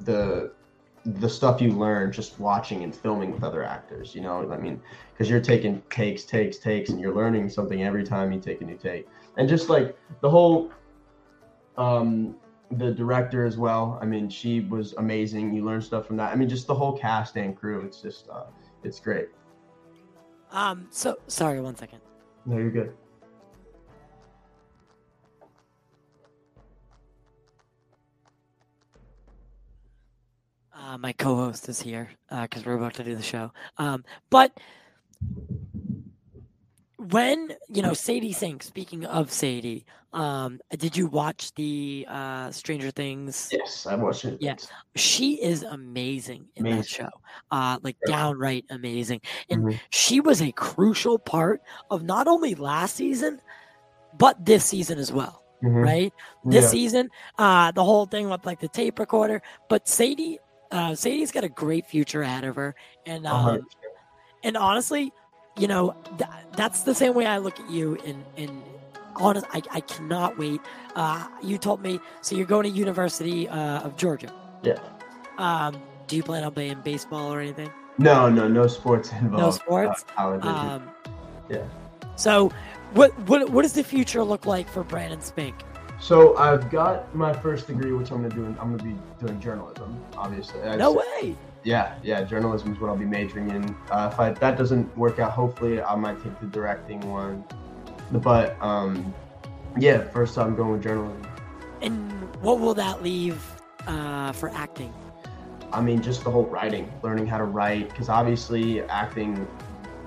the 0.01 0.53
the 1.05 1.29
stuff 1.29 1.63
you 1.63 1.71
learn 1.73 2.13
just 2.13 2.39
watching 2.41 2.83
and 2.85 2.95
filming 2.95 3.33
with 3.33 3.45
other 3.45 3.65
actors. 3.65 4.15
You 4.15 4.23
know, 4.23 4.51
I 4.53 4.57
mean, 4.59 4.83
because 5.13 5.31
you're 5.31 5.41
taking 5.41 5.83
takes, 5.91 6.25
takes, 6.25 6.59
takes, 6.59 6.91
and 6.91 7.01
you're 7.01 7.15
learning 7.15 7.51
something 7.51 7.85
every 7.85 8.05
time 8.05 8.33
you 8.33 8.41
take 8.41 8.61
a 8.61 8.65
new 8.65 8.77
take. 8.77 9.09
And 9.37 9.49
just 9.49 9.71
like 9.71 9.97
the 10.21 10.31
whole 10.31 10.73
Um, 11.77 12.37
the 12.71 12.93
director 12.93 13.45
as 13.45 13.57
well. 13.57 13.99
I 14.01 14.05
mean, 14.05 14.29
she 14.29 14.61
was 14.61 14.93
amazing. 14.95 15.55
You 15.55 15.65
learn 15.65 15.81
stuff 15.81 16.07
from 16.07 16.17
that. 16.19 16.33
I 16.33 16.37
mean, 16.37 16.49
just 16.49 16.67
the 16.67 16.75
whole 16.75 16.97
cast 16.97 17.37
and 17.37 17.57
crew. 17.57 17.81
It's 17.81 18.01
just, 18.01 18.29
uh, 18.29 18.45
it's 18.85 19.01
great. 19.01 19.29
Um. 20.51 20.87
So 20.91 21.19
sorry. 21.27 21.61
One 21.61 21.77
second. 21.77 22.01
No, 22.47 22.57
you're 22.57 22.71
good. 22.71 22.95
Uh, 30.73 30.97
my 30.97 31.13
co-host 31.13 31.69
is 31.69 31.83
here 31.83 32.09
because 32.31 32.65
we're 32.65 32.77
about 32.77 32.95
to 32.95 33.05
do 33.05 33.15
the 33.15 33.23
show. 33.23 33.53
Um, 33.77 34.05
but 34.31 34.59
when 37.11 37.55
you 37.69 37.83
know 37.83 37.95
Sadie 37.95 38.33
Sink. 38.33 38.63
Speaking 38.63 39.05
of 39.05 39.31
Sadie, 39.31 39.85
um, 40.13 40.61
did 40.77 40.97
you 40.97 41.07
watch 41.07 41.55
the 41.55 42.07
uh, 42.09 42.51
Stranger 42.51 42.91
Things? 42.91 43.49
Yes, 43.53 43.87
I 43.87 43.95
watched 43.95 44.25
it. 44.25 44.39
Yes. 44.41 44.69
She 44.97 45.35
is 45.43 45.63
amazing 45.63 46.47
in 46.57 46.65
that 46.65 46.87
show. 46.87 47.09
Uh, 47.51 47.79
like 47.83 47.97
Yeah. 48.07 48.17
downright 48.17 48.65
amazing, 48.71 49.21
and 49.51 49.65
Mhm. 49.65 49.81
she 49.91 50.21
was 50.21 50.41
a 50.43 50.53
crucial 50.53 51.19
part 51.19 51.63
of 51.91 52.03
not 52.03 52.27
only 52.29 52.55
last 52.55 52.97
season, 52.97 53.41
but 54.17 54.45
this 54.45 54.65
season 54.65 54.99
as 54.99 55.13
well. 55.13 55.45
Mhm. 55.63 55.85
Right? 55.85 56.13
This 56.45 56.65
Yeah. 56.65 56.71
season, 56.71 57.11
uh, 57.39 57.73
the 57.73 57.85
whole 57.85 58.07
thing 58.07 58.31
with 58.31 58.47
like 58.47 58.61
the 58.61 58.69
tape 58.69 58.99
recorder. 58.99 59.43
But 59.69 59.89
Sadie, 59.89 60.39
uh, 60.71 60.95
Sadie's 60.95 61.33
got 61.33 61.45
a 61.45 61.49
great 61.49 61.87
future 61.87 62.23
ahead 62.23 62.45
of 62.45 62.55
her, 62.57 62.75
and 63.07 63.27
um, 63.27 63.45
percent. 63.45 63.65
and 64.45 64.57
honestly, 64.57 65.13
you 65.59 65.67
know, 65.69 65.95
th- 66.19 66.31
that's 66.57 66.83
the 66.83 66.95
same 66.95 67.15
way 67.15 67.27
I 67.27 67.39
look 67.39 67.59
at 67.61 67.71
you. 67.71 67.97
In 68.05 68.25
in 68.37 68.63
honest, 69.17 69.47
I, 69.53 69.63
I 69.71 69.81
cannot 69.81 70.39
wait. 70.39 70.61
Uh, 70.95 71.27
you 71.43 71.59
told 71.59 71.83
me 71.83 72.01
so 72.21 72.37
you're 72.37 72.47
going 72.47 72.65
to 72.65 72.71
University 72.71 73.49
uh, 73.49 73.81
of 73.81 73.97
Georgia. 73.97 74.33
Yeah. 74.63 74.79
Um, 75.39 75.81
do 76.07 76.17
you 76.17 76.23
plan 76.23 76.45
on 76.45 76.53
playing 76.53 76.81
baseball 76.83 77.33
or 77.33 77.41
anything? 77.41 77.71
No, 77.99 78.29
no, 78.29 78.49
no 78.49 78.67
sports 78.67 79.13
involved. 79.13 79.39
No 79.39 79.51
sports? 79.51 80.05
Uh. 80.17 80.39
Um, 80.43 80.91
Yeah. 81.49 81.65
So, 82.17 82.53
what 82.95 83.17
what 83.29 83.51
what 83.51 83.63
does 83.63 83.73
the 83.75 83.85
future 83.85 84.25
look 84.25 84.47
like 84.47 84.69
for 84.69 84.83
Brandon 84.83 85.21
Spink? 85.21 85.55
So 86.01 86.37
I've 86.37 86.71
got 86.71 87.13
my 87.15 87.33
first 87.33 87.67
degree, 87.67 87.93
which 87.93 88.11
I'm 88.11 88.23
gonna 88.23 88.35
do. 88.35 88.47
I'm 88.61 88.77
gonna 88.77 88.83
be 88.83 88.97
doing 89.25 89.41
journalism, 89.41 90.01
obviously. 90.17 90.61
No 90.77 90.93
way. 90.93 91.37
Yeah, 91.65 91.97
yeah, 92.03 92.23
journalism 92.23 92.73
is 92.73 92.81
what 92.81 92.89
I'll 92.89 92.97
be 92.97 93.05
majoring 93.05 93.51
in. 93.51 93.77
Uh, 93.91 94.11
if 94.13 94.21
I, 94.21 94.31
that 94.31 94.57
doesn't 94.57 94.97
work 94.97 95.19
out, 95.19 95.33
hopefully 95.33 95.83
I 95.83 95.95
might 95.97 96.23
take 96.23 96.39
the 96.41 96.47
directing 96.47 97.01
one. 97.11 97.45
But 98.11 98.61
um, 98.63 99.13
yeah, 99.77 100.09
first 100.09 100.39
I'm 100.39 100.55
going 100.57 100.73
with 100.73 100.83
journalism. 100.83 101.23
And 101.83 102.35
what 102.37 102.61
will 102.61 102.75
that 102.75 103.03
leave 103.03 103.45
uh, 103.87 104.33
for 104.33 104.51
acting? 104.51 104.93
I 105.73 105.81
mean, 105.83 106.01
just 106.01 106.25
the 106.25 106.31
whole 106.31 106.47
writing, 106.47 106.91
learning 107.03 107.27
how 107.27 107.39
to 107.39 107.45
write, 107.45 107.91
because 107.91 108.09
obviously 108.09 108.83
acting, 108.83 109.47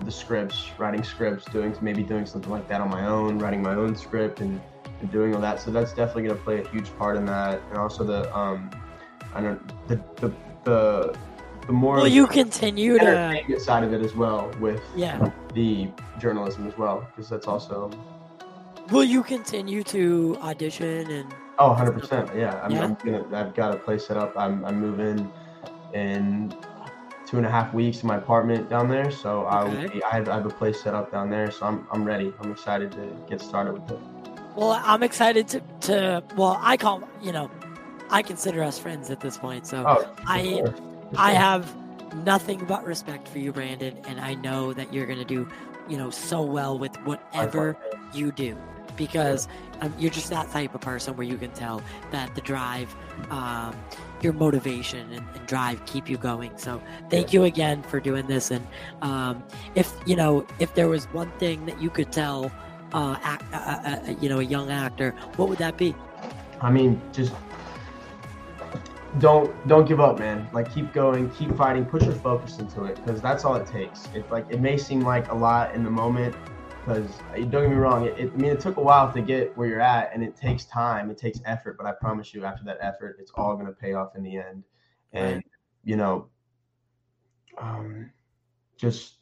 the 0.04 0.12
scripts, 0.12 0.72
writing 0.80 1.04
scripts, 1.04 1.46
doing 1.46 1.76
maybe 1.82 2.02
doing 2.02 2.26
something 2.26 2.50
like 2.50 2.68
that 2.70 2.82
on 2.82 2.90
my 2.90 3.06
own, 3.06 3.38
writing 3.38 3.62
my 3.62 3.76
own 3.76 3.96
script, 3.96 4.42
and, 4.42 4.60
and 5.00 5.12
doing 5.12 5.36
all 5.36 5.42
that. 5.42 5.60
So 5.60 5.70
that's 5.70 5.94
definitely 5.94 6.24
going 6.24 6.38
to 6.38 6.44
play 6.44 6.62
a 6.62 6.68
huge 6.70 6.96
part 6.98 7.18
in 7.18 7.26
that, 7.26 7.62
and 7.70 7.78
also 7.78 8.04
the 8.04 8.36
um, 8.36 8.72
I 9.36 9.42
don't 9.42 9.88
the 9.88 10.02
the 10.16 10.34
the, 10.64 11.16
the 11.71 11.77
more 11.77 11.95
Will 11.95 12.07
you 12.07 12.27
continue 12.27 12.99
to? 12.99 13.60
side 13.60 13.84
of 13.86 13.93
it 13.93 14.01
as 14.01 14.13
well 14.13 14.51
with 14.60 14.81
Yeah. 14.93 15.31
the 15.53 15.88
journalism 16.19 16.67
as 16.67 16.77
well, 16.77 17.07
because 17.07 17.29
that's 17.29 17.47
also 17.47 17.89
Will 18.91 19.05
you 19.05 19.23
continue 19.23 19.81
to 19.95 20.38
audition 20.41 21.10
and? 21.17 21.34
oh 21.60 21.69
100 21.69 21.93
percent 21.97 22.29
yeah. 22.36 22.60
I'm, 22.63 22.71
Yeah? 22.71 22.84
I'm 22.84 22.93
gonna 22.95 23.23
I've 23.39 23.53
got 23.55 23.73
a 23.73 23.77
place 23.77 24.05
set 24.05 24.17
up. 24.17 24.34
I'm 24.36 24.65
I'm 24.65 24.77
moving 24.81 25.31
in 25.93 26.53
two 27.25 27.38
and 27.38 27.45
a 27.45 27.49
half 27.57 27.73
weeks 27.73 28.01
in 28.01 28.07
my 28.07 28.17
apartment 28.17 28.69
down 28.69 28.89
there, 28.89 29.10
so 29.10 29.45
I 29.45 29.62
Okay. 29.63 29.88
be, 29.93 30.03
I 30.03 30.10
have, 30.17 30.27
I 30.27 30.36
have 30.39 30.45
a 30.45 30.55
place 30.62 30.77
set 30.84 30.93
up 30.93 31.10
down 31.15 31.29
there, 31.29 31.49
so 31.51 31.65
I'm 31.69 31.88
I'm 31.93 32.03
ready. 32.03 32.34
I'm 32.41 32.51
excited 32.51 32.91
to 32.99 33.03
get 33.29 33.39
started 33.39 33.73
with 33.77 33.91
it. 33.91 33.99
Well, 34.57 34.73
I'm 34.91 35.03
excited 35.03 35.47
to 35.53 35.60
to. 35.88 36.23
Well, 36.36 36.57
I 36.62 36.75
call 36.75 36.97
you 37.21 37.31
know, 37.31 37.49
I 38.10 38.21
consider 38.23 38.62
us 38.62 38.77
friends 38.77 39.10
at 39.10 39.21
this 39.21 39.38
point. 39.38 39.65
So 39.67 39.77
Oh, 39.88 39.99
I- 40.27 40.43
sure, 40.57 40.73
I 41.17 41.34
have 41.34 41.74
nothing 42.24 42.65
but 42.65 42.86
respect 42.86 43.28
for 43.28 43.39
you, 43.39 43.52
Brandon, 43.52 43.97
and 44.08 44.19
I 44.19 44.36
know 44.36 44.74
that 44.74 44.93
you're 44.93 45.06
gonna 45.06 45.26
do, 45.26 45.47
you 45.88 45.97
know, 45.97 46.10
so 46.10 46.41
well 46.41 46.78
with 46.78 46.95
whatever 47.06 47.78
you 48.13 48.32
do 48.32 48.58
because 48.95 49.47
um, 49.82 49.93
you're 49.97 50.12
just 50.12 50.30
that 50.30 50.50
type 50.52 50.76
of 50.76 50.82
person 50.82 51.15
where 51.15 51.26
you 51.26 51.38
can 51.38 51.52
tell 51.52 51.82
that 52.12 52.34
the 52.36 52.41
drive, 52.41 52.93
um, 53.30 53.76
your 54.21 54.34
motivation 54.34 55.12
and, 55.13 55.26
and 55.36 55.47
drive 55.47 55.84
keep 55.86 56.10
you 56.10 56.17
going. 56.17 56.52
So 56.58 56.82
thank 57.10 57.34
you 57.34 57.43
again 57.43 57.82
for 57.84 58.00
doing 58.00 58.28
this. 58.28 58.52
And 58.52 58.65
um, 59.02 59.43
if 59.76 59.93
you 60.06 60.15
know, 60.15 60.45
if 60.60 60.74
there 60.76 60.88
was 60.88 61.06
one 61.06 61.32
thing 61.39 61.65
that 61.65 61.82
you 61.82 61.89
could 61.89 62.12
tell, 62.12 62.52
uh, 62.93 63.17
act, 63.21 63.43
uh, 63.54 63.58
uh, 63.58 63.89
uh, 63.89 64.13
you 64.21 64.30
know, 64.30 64.39
a 64.39 64.43
young 64.43 64.69
actor, 64.69 65.12
what 65.36 65.50
would 65.50 65.58
that 65.60 65.78
be? 65.78 65.95
I 66.62 66.69
mean, 66.69 67.02
just 67.12 67.34
don't 69.19 69.67
don't 69.67 69.88
give 69.88 70.00
up, 70.00 70.17
man. 70.19 70.50
Like 70.54 70.71
keep 70.71 70.93
going, 70.93 71.30
keep 71.32 71.56
fighting, 71.56 71.86
put 71.86 72.04
your 72.04 72.15
focus 72.15 72.60
into 72.60 72.86
it 72.86 72.97
because 73.04 73.21
that's 73.21 73.43
all 73.43 73.56
it 73.56 73.67
takes. 73.67 74.10
It 74.13 74.30
like 74.32 74.45
it 74.50 74.62
may 74.62 74.78
seem 74.78 75.02
like 75.02 75.30
a 75.32 75.36
lot 75.36 75.76
in 75.76 75.84
the 75.84 75.89
moment 75.89 76.36
because 76.84 77.24
don't 77.36 77.52
get 77.52 77.69
me 77.69 77.76
wrong. 77.76 78.06
It, 78.06 78.17
it, 78.17 78.32
I 78.34 78.38
mean, 78.38 78.52
it 78.52 78.60
took 78.60 78.78
a 78.78 78.82
while 78.82 79.12
to 79.12 79.21
get 79.21 79.56
where 79.58 79.67
you're 79.67 79.82
at, 79.82 80.12
and 80.13 80.24
it 80.24 80.36
takes 80.36 80.65
time, 80.65 81.12
it 81.12 81.17
takes 81.17 81.39
effort. 81.45 81.78
But 81.78 81.86
I 81.86 81.91
promise 81.91 82.34
you, 82.34 82.45
after 82.45 82.63
that 82.65 82.78
effort, 82.82 83.17
it's 83.19 83.32
all 83.36 83.56
gonna 83.56 83.71
pay 83.71 83.93
off 83.93 84.15
in 84.15 84.24
the 84.24 84.38
end. 84.38 84.63
And 85.13 85.43
you 85.84 85.97
know, 85.97 86.28
um, 87.58 88.12
just 88.78 89.15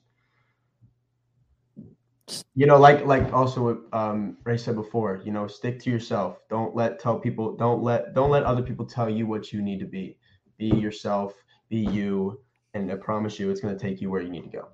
you 2.56 2.66
know 2.66 2.78
like 2.78 3.06
like 3.06 3.32
also 3.34 3.64
what 3.64 4.00
um 4.00 4.38
ray 4.44 4.58
said 4.58 4.76
before 4.76 5.22
you 5.24 5.32
know 5.32 5.48
stick 5.48 5.80
to 5.80 5.90
yourself 5.90 6.40
don't 6.50 6.76
let 6.76 7.00
tell 7.00 7.20
people 7.20 7.56
don't 7.56 7.82
let 7.84 8.14
don't 8.14 8.30
let 8.30 8.44
other 8.44 8.62
people 8.62 8.86
tell 8.86 9.10
you 9.10 9.26
what 9.26 9.52
you 9.52 9.62
need 9.62 9.80
to 9.80 9.86
be 9.86 10.18
be 10.58 10.68
yourself 10.68 11.34
be 11.70 11.78
you 11.78 12.40
and 12.74 12.92
i 12.92 12.96
promise 12.96 13.40
you 13.40 13.50
it's 13.50 13.62
going 13.62 13.76
to 13.76 13.80
take 13.80 14.02
you 14.02 14.10
where 14.10 14.22
you 14.22 14.30
need 14.30 14.44
to 14.44 14.50
go 14.50 14.68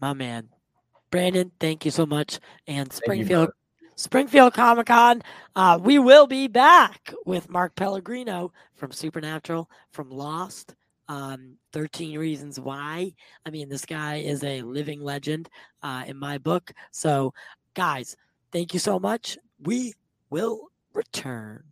My 0.00 0.12
man, 0.14 0.48
Brandon. 1.12 1.52
Thank 1.60 1.84
you 1.84 1.92
so 1.92 2.04
much. 2.06 2.40
And 2.66 2.90
Thank 2.90 2.92
you, 2.92 3.04
Springfield. 3.04 3.50
Springfield 3.94 4.54
Comic 4.54 4.86
Con. 4.86 5.22
Uh, 5.54 5.78
we 5.80 6.00
will 6.00 6.26
be 6.26 6.48
back 6.48 7.14
with 7.24 7.48
Mark 7.48 7.76
Pellegrino 7.76 8.52
from 8.74 8.90
Supernatural, 8.90 9.70
from 9.92 10.10
Lost, 10.10 10.74
um, 11.12 11.56
13 11.74 12.18
Reasons 12.18 12.58
Why. 12.58 13.12
I 13.44 13.50
mean, 13.50 13.68
this 13.68 13.84
guy 13.84 14.16
is 14.16 14.42
a 14.44 14.62
living 14.62 15.02
legend 15.02 15.50
uh, 15.82 16.04
in 16.06 16.16
my 16.16 16.38
book. 16.38 16.72
So, 16.90 17.34
guys, 17.74 18.16
thank 18.50 18.72
you 18.72 18.80
so 18.80 18.98
much. 18.98 19.36
We 19.60 19.92
will 20.30 20.68
return. 20.94 21.71